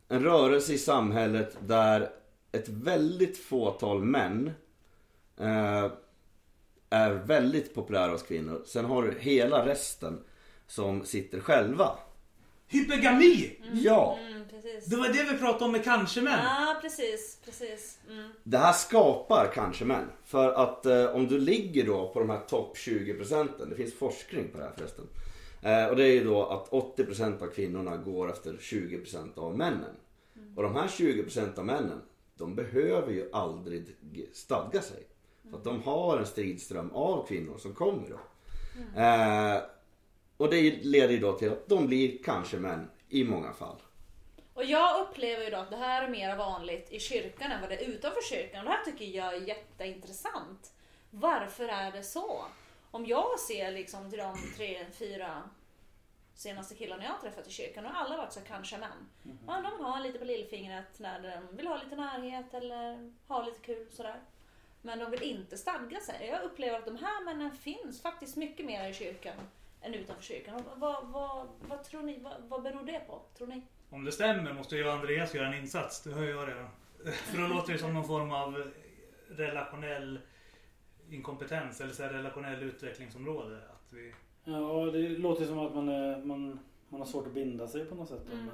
[0.08, 2.10] en rörelse i samhället där
[2.52, 4.50] ett väldigt fåtal män
[5.40, 5.90] eh,
[6.90, 8.62] är väldigt populära hos kvinnor.
[8.66, 10.24] Sen har du hela resten
[10.66, 11.98] som sitter själva.
[12.68, 13.56] Hypergami!
[13.72, 14.84] Ja, Mm, precis.
[14.84, 16.38] Det var det vi pratade om med kanske män.
[16.44, 17.38] Ja, precis.
[17.44, 17.98] Precis.
[18.10, 18.30] Mm.
[18.42, 20.10] det här skapar kanske män.
[20.24, 23.94] För att eh, om du ligger då på de här topp 20 procenten, det finns
[23.94, 25.04] forskning på det här förresten.
[25.64, 29.38] Eh, och det är ju då att 80 procent av kvinnorna går efter 20 procent
[29.38, 29.96] av männen.
[30.56, 32.02] Och de här 20 procent av männen,
[32.34, 33.96] de behöver ju aldrig
[34.32, 35.06] stadga sig.
[35.50, 38.18] För att de har en stridström av kvinnor som kommer då.
[39.00, 39.62] Eh,
[40.36, 43.76] och det leder ju då till att de blir kanske män i många fall.
[44.54, 47.70] Och jag upplever ju då att det här är mer vanligt i kyrkan än vad
[47.70, 48.58] det är utanför kyrkan.
[48.60, 50.72] Och det här tycker jag är jätteintressant.
[51.10, 52.44] Varför är det så?
[52.94, 55.42] Om jag ser liksom till de tre, fyra
[56.34, 59.08] senaste killarna jag har träffat i kyrkan, och alla varit så kanske män.
[59.46, 63.44] Ja, de vill ha lite på lillfingret när de vill ha lite närhet eller ha
[63.44, 64.20] lite kul sådär.
[64.82, 66.26] Men de vill inte stadga sig.
[66.26, 69.36] Jag upplever att de här männen finns faktiskt mycket mer i kyrkan
[69.80, 70.62] än utanför kyrkan.
[70.76, 72.18] Vad, vad, vad tror ni?
[72.18, 73.22] Vad, vad beror det på?
[73.38, 73.62] Tror ni?
[73.90, 76.02] Om det stämmer måste ju Andreas göra en insats.
[76.02, 76.68] Det hör jag redan.
[77.12, 78.72] För då låter det som någon form av
[79.28, 80.20] relationell
[81.10, 83.56] inkompetens eller så här relationell utvecklingsområde.
[83.56, 84.12] Att vi...
[84.44, 87.94] Ja, det låter som att man, är, man, man har svårt att binda sig på
[87.94, 88.26] något sätt.
[88.32, 88.44] Mm.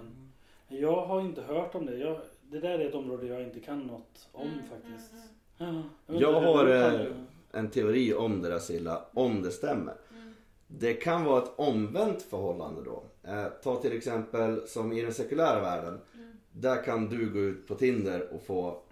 [0.68, 1.96] Men jag har inte hört om det.
[1.98, 5.12] Jag, det där är ett område jag inte kan något om Mm, faktiskt.
[5.58, 7.12] mm, Ja, vet Jag inte, har, eh, ju.
[7.52, 9.94] en teori om det där Silla, om det stämmer.
[10.16, 10.34] Mm.
[10.66, 13.02] Det kan vara ett omvänt förhållande då.
[13.24, 16.00] Eh, ta till exempel som i den sekulära världen.
[16.14, 16.32] Mm.
[16.52, 18.82] Där kan du gå ut på Tinder och få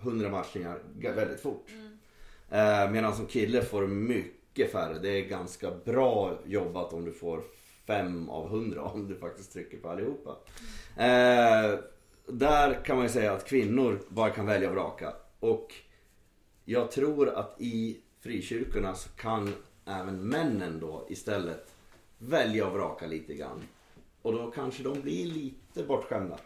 [0.00, 1.66] 100 matchningar ga- väldigt fort.
[2.50, 4.98] Eh, medan som kille får du mycket färre.
[4.98, 7.42] Det är ganska bra jobbat om du får
[7.86, 10.30] 5 av 100 om du faktiskt trycker på allihopa.
[10.96, 11.78] Eh,
[12.26, 15.12] där kan man ju säga att kvinnor bara kan välja och vraka.
[15.40, 15.74] Och
[16.64, 19.54] jag tror att i frikyrkorna så kan
[19.86, 21.74] även männen då istället
[22.18, 23.62] välja och vraka lite grann.
[24.22, 26.38] Och då kanske de blir lite bortskämda.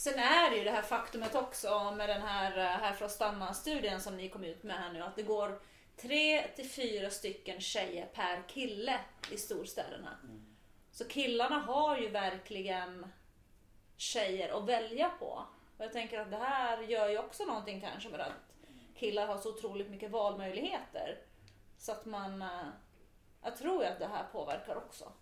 [0.00, 3.10] Sen är det ju det här faktumet också med den här eh, Här för att
[3.10, 5.02] stanna-studien som ni kom ut med här nu.
[5.02, 5.60] Att det går
[5.96, 10.18] tre till fyra stycken tjejer per kille i storstäderna.
[10.92, 13.12] Så killarna har ju verkligen
[13.96, 15.46] tjejer att välja på.
[15.76, 18.32] Och jag tänker att det här gör ju också någonting kanske med att
[18.94, 21.18] killar har så otroligt mycket valmöjligheter.
[21.78, 22.42] Så att man...
[22.42, 22.68] eh,
[23.42, 25.12] Jag tror ju att det här påverkar också.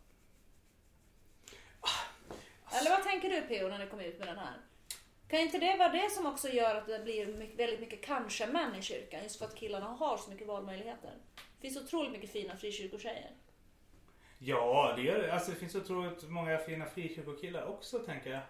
[2.72, 3.68] Eller vad tänker du P.O.
[3.68, 4.67] när ni kom ut med den här?
[5.28, 8.74] Kan inte det vara det som också gör att det blir mycket, väldigt mycket kanske-män
[8.74, 9.22] i kyrkan?
[9.22, 11.10] Just för att killarna har så mycket valmöjligheter.
[11.34, 13.30] Det finns otroligt mycket fina frikyrkotjejer.
[14.38, 15.32] Ja, det, gör det.
[15.32, 18.40] Alltså, det finns otroligt många fina frikyrkokillar också tänker jag.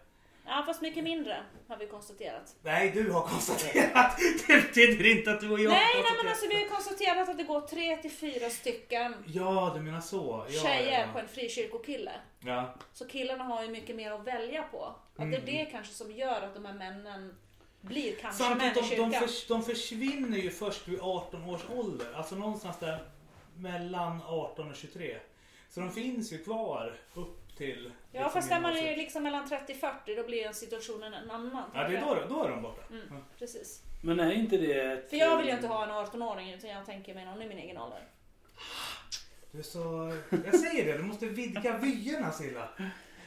[0.48, 2.56] Ja, fast mycket mindre har vi konstaterat.
[2.62, 4.18] Nej, du har konstaterat.
[4.46, 6.30] Det betyder inte att du och jag nej, har nej men konstaterat.
[6.30, 10.46] alltså vi har konstaterat att det går tre till fyra stycken Ja, du menar så.
[10.48, 12.12] Ja, tjejer ja, på en frikyrkokille.
[12.40, 12.74] ja.
[12.92, 14.94] Så killarna har ju mycket mer att välja på.
[15.16, 17.34] Att det är det kanske som gör att de här männen
[17.80, 19.10] blir kanske män Samtidigt, i de, kyrkan.
[19.10, 22.06] de, förs, de försvinner ju först vid 18 års ålder.
[22.14, 22.98] Alltså någonstans där
[23.56, 25.16] mellan 18 och 23.
[25.70, 27.92] Så de finns ju kvar upp till...
[28.12, 31.70] Ja liksom fast när man är liksom mellan 30-40 då blir situationen en annan.
[31.74, 32.82] Ja, det är då, då är de borta.
[32.90, 33.02] Mm.
[33.10, 33.16] Ja.
[33.38, 33.82] Precis.
[34.02, 34.80] Men är inte det...
[34.92, 37.46] ett- För jag vill ju inte ha en 18-åring utan jag tänker mig någon i
[37.48, 38.02] min egen ålder.
[39.52, 40.16] Du är så...
[40.44, 42.68] Jag säger det, du måste vidga vyerna Silla.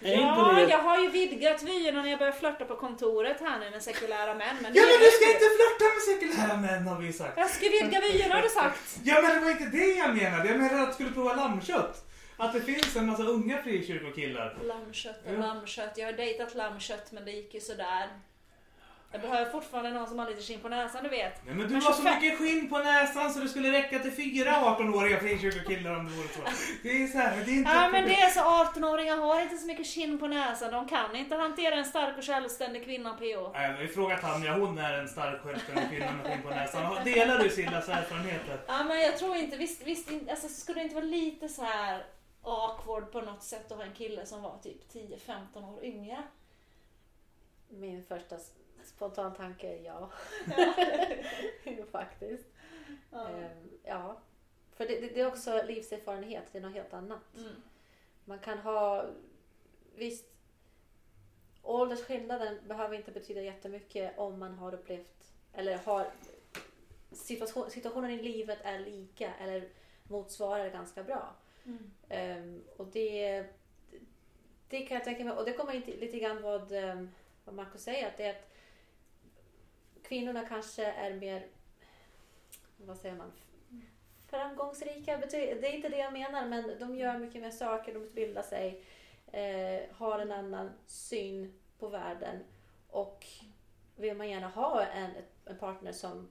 [0.04, 0.62] Ja, det...
[0.62, 4.34] jag har ju vidgat vyerna när jag börjar flörta på kontoret här nu med sekulära
[4.34, 4.56] män.
[4.62, 6.02] Men Ja men du ska inte flörta med
[6.36, 7.38] sekulära män har vi sagt.
[7.38, 9.00] Jag ska vidga vyerna har du sagt.
[9.04, 10.50] Ja men det var inte det jag menade.
[10.50, 12.11] Jag menade att du skulle prova lammkött.
[12.38, 14.58] Att det finns en massa unga frikyrkokillar.
[14.64, 15.38] Lammkött och Ja.
[15.40, 15.98] lammkött.
[15.98, 18.10] Jag har dejtat lammkött men det gick ju sådär.
[19.14, 21.46] Jag behöver fortfarande någon som har lite skinn på näsan du vet.
[21.46, 24.00] Nej men du Men har så 25 mycket skinn på näsan så det skulle räcka
[24.00, 26.42] till fyra 18-åriga frikyrkokillar om det vore så.
[26.84, 29.58] Det är så här, det är inte Ja men det är så 18-åringar har inte
[29.58, 30.72] så mycket skinn på näsan.
[30.72, 33.52] De kan inte hantera en stark och självständig kvinna PO.
[33.54, 36.96] Nej, vi frågar Tanja, hon är en stark självständig kvinna med skinn på näsan.
[37.04, 38.60] Delar du Sillas erfarenheter?
[38.68, 42.04] Ja men jag tror inte, visst, visst alltså, skulle det inte vara lite så här
[42.42, 46.24] awkward på något sätt att ha en kille som var typ 10-15 år yngre?
[47.70, 50.10] Min första s- spontana tanke är ja.
[51.92, 52.46] Faktiskt.
[53.12, 53.30] Ja.
[53.30, 54.18] Ehm, ja.
[54.74, 57.38] För det, det, det är också livserfarenhet, det är något helt annat.
[57.38, 57.54] Mm.
[58.26, 59.06] Man kan ha,
[59.96, 60.26] visst,
[61.64, 66.12] åldersskillnaden behöver inte betyda jättemycket om man har upplevt, eller har,
[67.12, 69.70] situation, situationen i livet är lika eller
[70.04, 71.36] motsvarar ganska bra.
[71.66, 71.91] Mm.
[72.09, 73.45] Um, och det,
[74.70, 77.09] det kan jag tänka mig, och det kommer inte lite grann vad, um,
[77.45, 78.51] vad Marco säger, att det är att
[80.03, 81.47] kvinnorna kanske är mer,
[82.78, 83.32] vad säger man,
[84.28, 85.18] framgångsrika.
[85.18, 88.84] Det är inte det jag menar, men de gör mycket mer saker, de utbildar sig,
[89.32, 92.39] eh, har en annan syn på världen
[92.89, 93.26] och
[93.95, 95.12] vill man gärna ha en,
[95.45, 96.30] en partner som,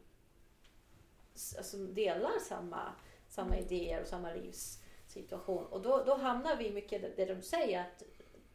[1.34, 2.92] som delar samma,
[3.28, 4.79] samma idéer och samma livs
[5.16, 5.66] livssituation.
[5.66, 8.02] Och då, då hamnar vi mycket det, det de säger att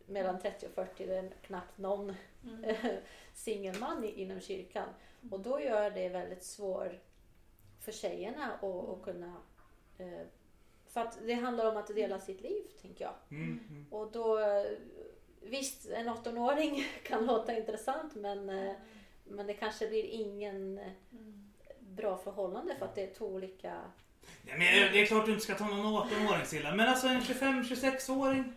[0.06, 2.76] mellan 30 och 40 det är knappt någon Mm.
[3.34, 4.90] singelman inom kyrkan.
[5.32, 6.92] Och då gör det väldigt svårt
[7.80, 9.34] för tjejerna att, att kunna...
[9.98, 10.22] Eh,
[10.88, 13.14] för att det handlar om att dela sitt liv, tänker jag.
[13.30, 13.86] Mm, mm.
[13.92, 14.40] Och då...
[14.40, 14.66] eh,
[15.42, 18.76] Visst, en 18-åring kan låta intressant men, eh,
[19.24, 20.92] men det kanske blir ingen eh,
[21.80, 23.82] bra förhållande för att det är två olika...
[24.44, 26.76] Nej, men det är klart du inte ska ta någon 18-åring Silla.
[26.76, 28.54] Men alltså en 25-26-åring.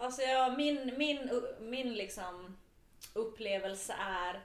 [0.00, 1.30] Alltså ja, min, min,
[1.60, 2.56] min liksom
[3.14, 4.42] upplevelse är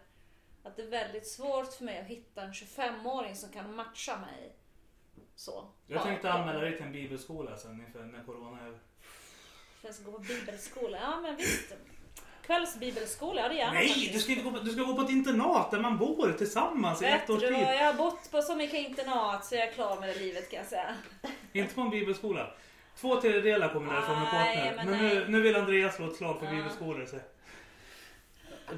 [0.64, 4.56] att det är väldigt svårt för mig att hitta en 25-åring som kan matcha mig.
[5.36, 5.68] Så.
[5.88, 8.80] Jag tänkte anmäla dig till en bibelskola sen inför när corona är över.
[9.82, 10.98] Jag ska gå på bibelskola.
[10.98, 11.74] Ja men visst.
[12.46, 14.14] Kvällsbibelskola, ja det gärna Nej, faktiskt.
[14.14, 17.02] du ska, inte gå på, du ska gå på ett internat där man bor tillsammans
[17.02, 17.58] i Vet ett års du tid.
[17.58, 20.58] jag har bott på så mycket internat så jag är klar med det livet kan
[20.58, 20.96] jag säga.
[21.54, 22.48] Inte på en bibelskola.
[23.00, 24.74] Två tredjedelar kommer därifrån med partner.
[24.78, 26.52] men Men, nu, nu vill Andreas slå ett slag för Ja.
[26.52, 27.06] bibelskolor.
[27.06, 27.16] Så.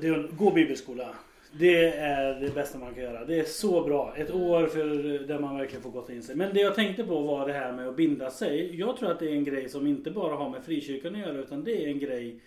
[0.02, 1.10] Det är, gå bibelskola.
[1.52, 3.26] Det är det bästa man kan göra.
[3.26, 4.14] Det är så bra.
[4.18, 4.86] Ett år för
[5.28, 6.36] där man verkligen får gotta in sig.
[6.36, 8.80] Men det jag tänkte på var det här med att binda sig.
[8.80, 11.38] Jag tror att det är en grej som inte bara har med frikyrkan att göra
[11.38, 12.40] utan det är en grej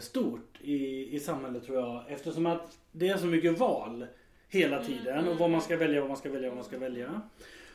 [0.00, 2.04] stort i, i samhället tror jag.
[2.08, 4.06] Eftersom att det är så mycket val
[4.48, 7.22] hela tiden och vad man ska välja, vad man ska välja, vad man ska välja.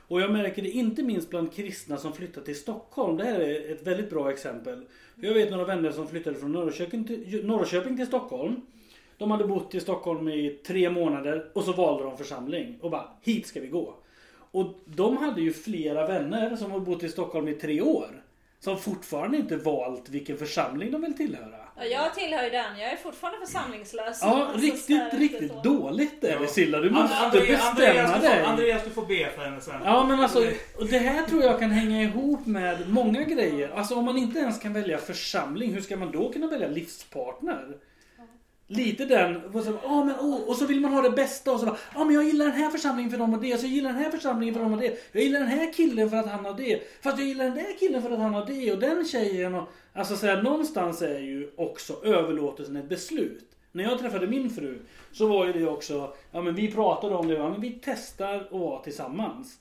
[0.08, 3.18] Och jag märker det inte minst bland kristna som flyttar till Stockholm.
[3.18, 4.86] Det här är ett väldigt bra exempel.
[5.16, 8.62] Jag vet några vänner som flyttade från Norrköping till, Norrköping till Stockholm.
[9.18, 13.10] De hade bott i Stockholm i tre månader och så valde de församling och bara
[13.22, 13.96] hit ska vi gå.
[14.52, 18.24] Och de hade ju flera vänner som har bott i Stockholm i tre år.
[18.60, 21.63] Som fortfarande inte valt vilken församling de vill tillhöra.
[21.78, 24.20] Ja, jag tillhör ju den, jag är fortfarande församlingslös.
[24.22, 25.62] Ja, Alltså, så riktigt, riktigt så.
[25.62, 26.80] dåligt är det Silla.
[26.80, 28.44] Du måste Andreas, Andreas, bestämma du får, dig.
[28.46, 29.82] Andreas, du får be för henne sen.
[29.84, 30.46] Ja men alltså,
[30.90, 33.70] det här tror jag kan hänga ihop med många grejer.
[33.76, 37.66] Alltså om man inte ens kan välja församling, hur ska man då kunna välja livspartner?
[38.68, 41.60] Lite den, och så, ah, men, oh, och så vill man ha det bästa och
[41.60, 43.74] så bara, ah, men jag gillar den här församlingen för dem och det, så jag
[43.74, 44.98] gillar den här församlingen för dem och det.
[45.12, 46.82] Jag gillar den här killen för att han har det.
[47.02, 49.68] Fast jag gillar den där killen för att han har det och den tjejen och...
[49.94, 53.54] Alltså så här, någonstans är ju också överlåtelsen ett beslut.
[53.72, 54.80] När jag träffade min fru
[55.12, 58.36] så var ju det också, ja men vi pratade om det, ja, men vi testar
[58.36, 59.60] att vara tillsammans.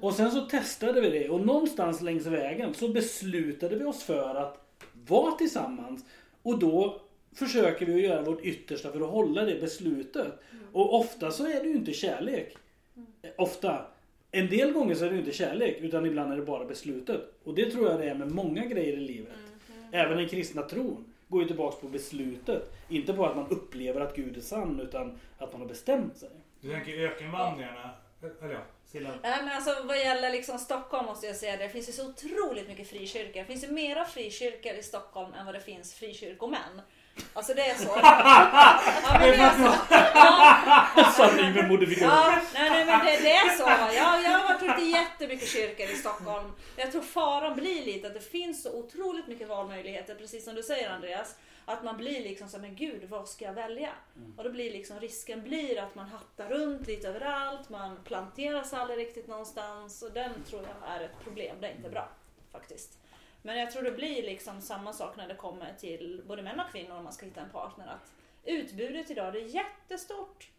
[0.00, 4.34] Och sen så testade vi det och någonstans längs vägen så beslutade vi oss för
[4.34, 4.66] att
[5.08, 6.04] vara tillsammans.
[6.42, 7.00] Och då
[7.34, 10.32] försöker vi att göra vårt yttersta för att hålla det beslutet.
[10.72, 12.56] Och ofta så är det ju inte kärlek.
[13.36, 13.86] Ofta.
[14.34, 17.20] En del gånger så är det ju inte kärlek utan ibland är det bara beslutet.
[17.44, 19.32] Och det tror jag det är med många grejer i livet.
[19.92, 22.72] Även den kristna tron går ju tillbaks på beslutet.
[22.88, 26.30] Inte på att man upplever att Gud är sann utan att man har bestämt sig.
[26.60, 27.90] Du tänker ökenvandringarna?
[28.42, 29.10] Eller ja, Silla.
[29.22, 31.62] Nej men alltså vad gäller liksom Stockholm måste jag säga det.
[31.62, 33.40] Det finns ju så otroligt mycket frikyrkor.
[33.40, 36.80] Det finns ju mera frikyrkor i Stockholm än vad det finns frikyrkomän.
[37.32, 37.88] Alltså det är så.
[39.04, 39.74] Ja, men det är så.
[40.14, 42.10] Ja, Sanning med modifikation.
[42.12, 43.68] Ja, nej, nej men det, det är så.
[43.94, 46.52] Jag, jag har varit ute i jättemycket kyrkor i Stockholm.
[46.76, 50.62] Jag tror faran blir lite att det finns så otroligt mycket valmöjligheter, precis som du
[50.62, 51.34] säger Andreas.
[51.64, 53.90] Att man blir liksom så men gud vad ska jag välja?
[54.36, 58.98] Och då blir liksom risken blir att man hattar runt lite överallt, man planteras aldrig
[58.98, 62.08] riktigt någonstans och den tror jag är ett problem, det är inte bra
[62.52, 62.98] faktiskt.
[63.42, 66.72] Men jag tror det blir liksom samma sak när det kommer till både män och
[66.72, 67.86] kvinnor om man ska hitta en partner.
[67.86, 68.12] Att
[68.44, 70.50] utbudet idag det är jättestort.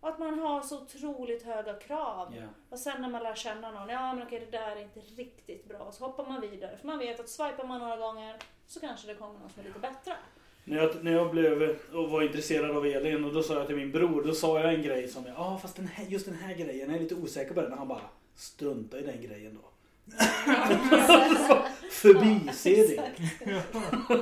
[0.00, 2.34] Och att man har så otroligt höga krav.
[2.36, 2.46] Ja.
[2.70, 5.68] Och sen när man lär känna någon, ja men okej det där är inte riktigt
[5.68, 5.92] bra.
[5.92, 6.76] Så hoppar man vidare.
[6.76, 9.66] För man vet att swipar man några gånger så kanske det kommer någon som är
[9.66, 10.16] lite bättre.
[10.64, 13.76] När jag, när jag blev och var intresserad av Elin och då sa jag till
[13.76, 16.26] min bror, då sa jag en grej som jag, ja ah, fast den här, just
[16.26, 17.72] den här grejen, jag är lite osäker på den.
[17.72, 18.00] Och han bara,
[18.34, 19.71] strunta i den grejen då.
[21.90, 23.02] Förbise det.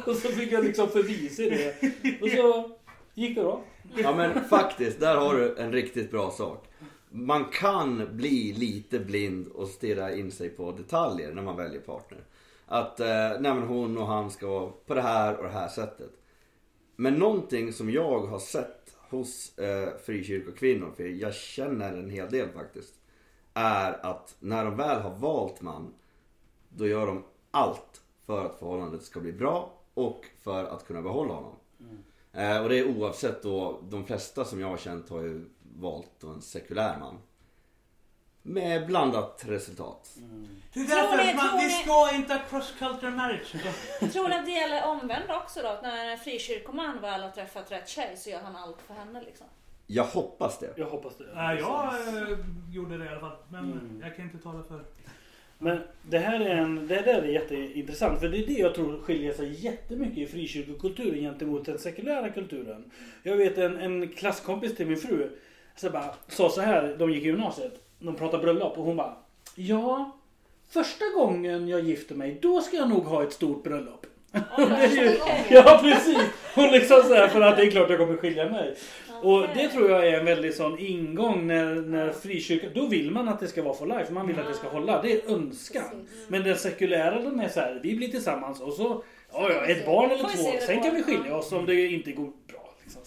[0.06, 1.74] och så fick jag liksom förbise det.
[2.22, 2.70] Och så
[3.14, 3.64] gick det bra.
[3.96, 6.66] Ja men faktiskt, där har du en riktigt bra sak.
[7.10, 12.20] Man kan bli lite blind och stirra in sig på detaljer när man väljer partner.
[12.66, 16.10] Att eh, nej hon och han ska vara på det här och det här sättet.
[16.96, 22.48] Men någonting som jag har sett hos eh, frikyrkokvinnor, för jag känner en hel del
[22.48, 22.94] faktiskt.
[23.54, 25.94] Är att när de väl har valt man,
[26.68, 31.34] då gör de allt för att förhållandet ska bli bra och för att kunna behålla
[31.34, 31.54] honom.
[32.32, 36.10] Eh, och det är oavsett då, de flesta som jag har känt har ju valt
[36.20, 37.18] då en sekulär man.
[38.42, 40.10] Med blandat resultat.
[40.72, 43.14] Det är Tror därför ni- att man, tror vi ni- ska inte ha cross cultural
[43.14, 43.52] marriage.
[44.12, 45.68] Tror ni att det gäller omvänt också då?
[45.68, 49.20] Att när en frikyrkoman väl har träffat rätt tjej så gör han allt för henne
[49.22, 49.46] liksom?
[49.92, 50.70] Jag hoppas det.
[50.76, 51.24] Jag hoppas det.
[51.34, 52.38] Nej, jag eh,
[52.72, 53.36] gjorde det i alla fall.
[53.48, 54.00] Men Mm.
[54.02, 54.80] jag kan inte tala för...
[55.58, 58.98] Men det här är, en, det där är jätteintressant för det är det jag tror
[59.00, 62.90] skiljer sig jättemycket i frikyrkokulturen gentemot den sekulära kulturen.
[63.22, 65.30] Jag vet en, en klasskompis till min fru
[65.76, 69.16] så bara, sa så här, de gick i gymnasiet, de pratade bröllop och hon bara
[69.54, 70.16] Ja,
[70.68, 74.06] första gången jag gifter mig då ska jag nog ha ett stort bröllop.
[74.32, 75.16] Och det är ju,
[75.50, 76.18] ja precis!
[76.54, 78.76] Hon liksom så här, för att det är klart jag kommer skilja mig.
[79.22, 83.28] Och det tror jag är en väldigt sån ingång när, när frikyrkan, då vill man
[83.28, 85.02] att det ska vara for life, man vill att det ska hålla.
[85.02, 86.08] Det är önskan.
[86.28, 89.02] Men den sekulära den är så här, vi blir tillsammans och så,
[89.32, 92.32] ja ja, ett barn eller två, sen kan vi skilja oss om det inte går
[92.46, 92.74] bra.
[92.82, 93.02] Liksom.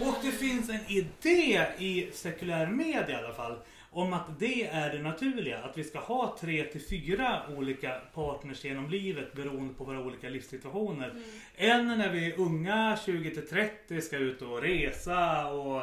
[0.00, 3.56] Och det finns en idé i sekulär media i alla fall
[3.96, 5.58] om att det är det naturliga.
[5.58, 10.28] Att vi ska ha tre till fyra olika partners genom livet beroende på våra olika
[10.28, 11.12] livssituationer.
[11.56, 15.82] En när vi är unga, 20 till 30, ska ut och resa och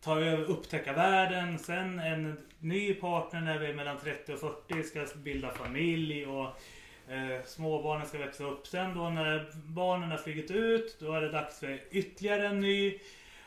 [0.00, 1.58] ta över, upptäcka världen.
[1.58, 6.46] Sen en ny partner när vi är mellan 30 och 40, ska bilda familj och
[7.12, 8.66] eh, småbarnen ska växa upp.
[8.66, 12.98] Sen då när barnen har flugit ut, då är det dags för ytterligare en ny.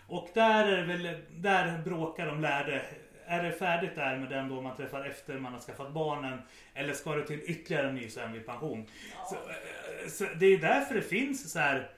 [0.07, 2.81] Och där är väl, där bråkar de lärde.
[3.27, 6.39] Är det färdigt där med den då man träffar efter man har skaffat barnen?
[6.73, 8.85] Eller ska det till ytterligare en ny sen vid pension?
[9.29, 11.89] Så, eh, så det är därför det finns så här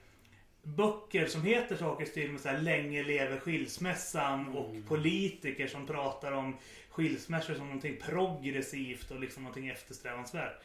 [0.63, 5.87] böcker som heter saker i stil med så här länge lever skilsmässan och politiker som
[5.87, 6.57] pratar om
[6.89, 10.61] skilsmässor som någonting progressivt och liksom någonting eftersträvansvärt.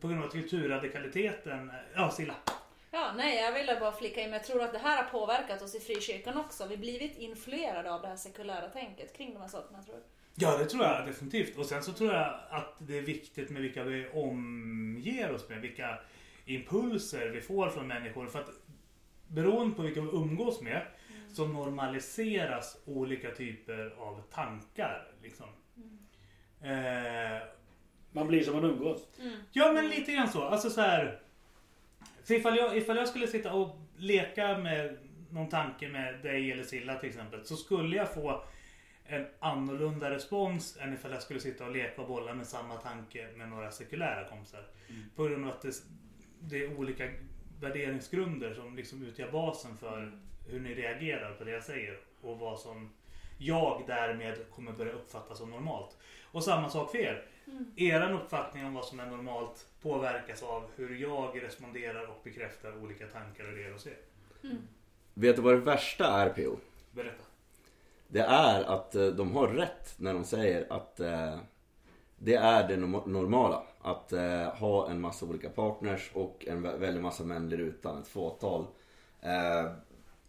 [0.00, 2.34] På grund av att kulturradikaliteten, ja Silla.
[2.90, 5.62] Ja, nej, jag ville bara flika in, men jag tror att det här har påverkat
[5.62, 6.66] oss i frikyrkan också.
[6.66, 10.04] Vi har blivit influerade av det här sekulära tänket kring de här sakerna, tror jag.
[10.40, 11.58] Ja, det tror jag definitivt.
[11.58, 15.60] Och sen så tror jag att det är viktigt med vilka vi omger oss med.
[15.60, 15.98] Vilka
[16.44, 18.26] impulser vi får från människor.
[18.26, 18.50] För att
[19.28, 20.82] beroende på vilka vi umgås med
[21.34, 25.08] så normaliseras olika typer av tankar.
[25.22, 25.46] Liksom.
[26.62, 27.42] Eh,
[28.12, 29.08] Man blir som man umgås.
[29.52, 30.42] Ja men lite grann så.
[30.42, 31.20] Alltså så här.
[32.28, 34.98] För ifall jag, ifall jag skulle sitta och leka med
[35.30, 37.44] någon tanke med dig eller Silla till exempel.
[37.44, 38.44] Så skulle jag få
[39.04, 43.28] en annorlunda respons än ifall jag skulle sitta och leka och bolla med samma tanke
[43.36, 44.66] med några sekulära kompisar.
[45.16, 45.72] På grund av att det,
[46.40, 47.10] det är olika
[47.60, 50.12] värderingsgrunder som liksom utgör basen för
[50.48, 51.98] hur ni reagerar på det jag säger.
[52.20, 52.90] Och vad som
[53.38, 55.96] jag därmed kommer börja uppfatta som normalt.
[56.24, 57.24] Och samma sak för er.
[57.76, 63.06] Er uppfattning om vad som är normalt påverkas av hur jag responderar och bekräftar olika
[63.06, 63.96] tankar och idéer hos er.
[65.14, 66.56] vet du vad det värsta är PO?
[66.92, 67.24] Berätta.
[68.08, 71.38] Det är att eh, de har rätt när de säger att eh,
[72.18, 73.62] det är det norm- normala.
[73.80, 77.98] Att eh, ha en massa olika partners och en vä- väldig massa män där utan
[78.02, 78.66] ett fåtal
[79.20, 79.72] eh,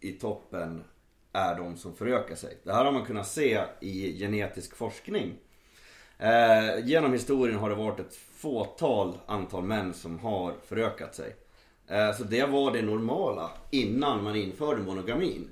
[0.00, 0.84] i toppen
[1.32, 2.58] är de som förökar sig.
[2.62, 5.34] Det här har man kunnat se i genetisk forskning.
[6.20, 11.36] Eh, genom historien har det varit ett fåtal antal män som har förökat sig.
[11.88, 15.48] Eh, så det var det normala innan man införde monogamin.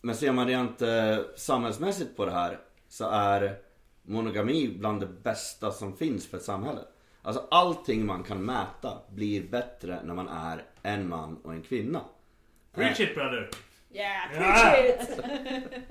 [0.00, 3.56] Men ser man rent eh, samhällsmässigt på det här så är
[4.02, 6.80] monogami bland det bästa som finns för ett samhälle.
[7.22, 12.00] Alltså allting man kan mäta blir bättre när man är en man och en kvinna.
[12.74, 13.50] Preach it brother!
[13.92, 14.38] Yeah, Ja.
[14.38, 15.20] preach it!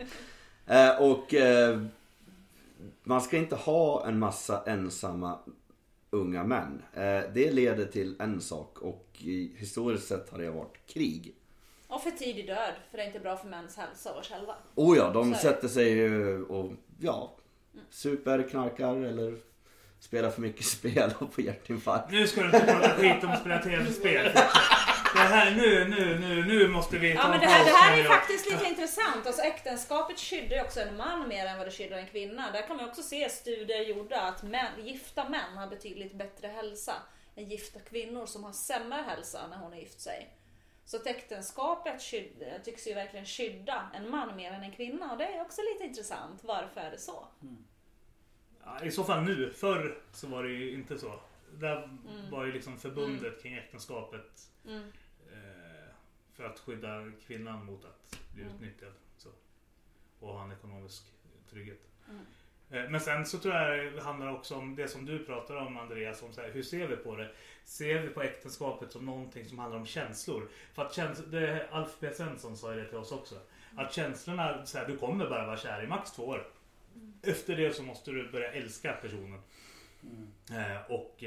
[0.70, 1.82] Eh, och eh,
[3.04, 5.40] man ska inte ha en massa ensamma
[6.10, 6.84] unga män.
[6.94, 11.36] Eh, det leder till en sak och i, historiskt sett har det varit krig.
[11.88, 14.56] Och för tidig död, för det är inte bra för mäns hälsa och själva.
[14.76, 17.36] Oh ja, de sätter sig ju och ja,
[17.90, 19.38] super, knarkar eller
[20.00, 22.12] spelar för mycket spel och får hjärtinfarkt.
[22.12, 24.32] Nu ska du inte prata skit om att spela tv-spel.
[25.14, 27.72] Det här, nu, nu, nu, nu måste vi ta Ja men en det här, det
[27.72, 29.28] här är faktiskt lite intressant.
[29.28, 32.52] Alltså äktenskapet skyddar också en man mer än vad det skyddar en kvinna.
[32.52, 36.94] Där kan man också se studier gjorda att män, gifta män har betydligt bättre hälsa
[37.36, 40.34] än gifta kvinnor som har sämre hälsa när hon har gift sig.
[40.86, 45.18] Så att äktenskapet skydd, tycks ju verkligen skydda en man mer än en kvinna och
[45.18, 46.44] det är också lite intressant.
[46.44, 47.28] Varför är det så?
[48.66, 49.54] Ja, I så fall nu.
[49.54, 51.20] Förr så var det ju inte så.
[51.54, 51.90] Där
[52.32, 54.84] var ju liksom förbundet kring äktenskapet Mm.
[55.32, 55.90] eh,
[56.34, 58.56] för att skydda kvinnan mot att bli Mm.
[58.56, 58.92] utnyttjad.
[59.18, 59.30] Så.
[60.20, 61.04] Och ha en ekonomisk
[61.50, 61.80] trygghet.
[62.10, 62.26] Mm.
[62.86, 65.78] Eh, Men sen så tror jag det handlar också om det som du pratar om
[65.78, 67.32] Andreas, om så här, hur ser vi på det?
[67.64, 70.48] Ser vi på äktenskapet som någonting som handlar om känslor?
[70.74, 73.40] För att käns- det, Alf P Svensson sa ju det till oss också.
[73.76, 76.48] Att känslorna, så här, du kommer bara vara kär i max två år.
[77.24, 79.42] Efter det så måste du börja älska personen.
[80.52, 81.24] Eh, och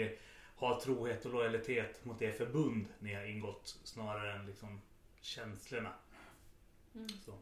[0.60, 4.80] ha trohet och lojalitet mot det förbund ni har ingått snarare än liksom
[5.20, 5.92] känslorna.
[7.24, 7.32] Så.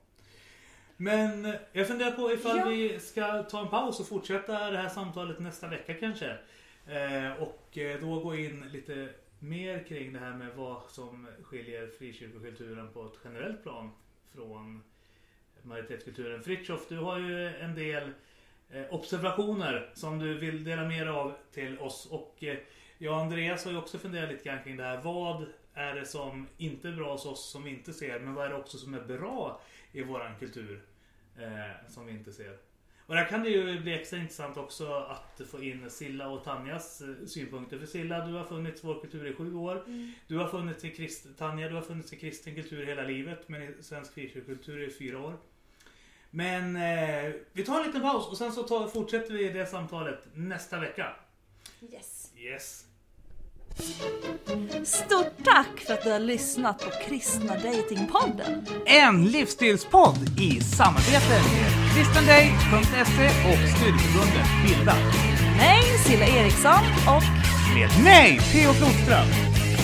[0.96, 2.68] Men jag funderar på ifall Ja.
[2.68, 6.38] vi ska ta en paus och fortsätta det här samtalet nästa vecka kanske.
[6.86, 9.08] Eh, och eh, då gå in lite
[9.38, 13.90] mer kring det här med vad som skiljer frikyrkokulturen på ett generellt plan
[14.34, 14.82] från
[15.62, 16.42] majoritetskulturen.
[16.42, 18.10] Fritiof, du har ju en del
[18.70, 22.06] eh, observationer som du vill dela med dig av till oss.
[22.10, 22.58] Och eh,
[22.98, 25.00] jag och Andreas har ju också funderat lite grann kring det här.
[25.02, 28.20] Vad är det som inte är bra hos oss som vi inte ser?
[28.20, 29.60] Men vad är det också som är bra
[29.92, 30.82] i våran kultur
[31.38, 32.58] eh, som vi inte ser?
[33.06, 37.00] Och där kan det ju bli extra intressant också att få in Silla och Tanjas
[37.00, 37.78] eh, synpunkter.
[37.78, 39.84] För Silla, du har funnits i vår kultur i sju år.
[40.26, 41.26] Du har funnits i krist...
[41.38, 43.48] Tanja, du har funnits i kristen kultur hela livet.
[43.48, 45.36] Men i svensk frikyrkokultur i fyra år.
[46.30, 50.28] Men eh, vi tar en liten paus och sen så tar, fortsätter vi det samtalet
[50.34, 51.16] nästa vecka.
[51.92, 52.17] Yes.
[52.40, 52.84] Yes.
[54.84, 58.66] Stort tack för att du har lyssnat på Kristna Datingpodden.
[58.86, 64.94] En livsstilspodd i samarbete med kristendate.se och studieförbundet Bilda.
[65.56, 67.22] Mig, Silla Eriksson och
[67.74, 69.26] Med mig, Theo Flodström.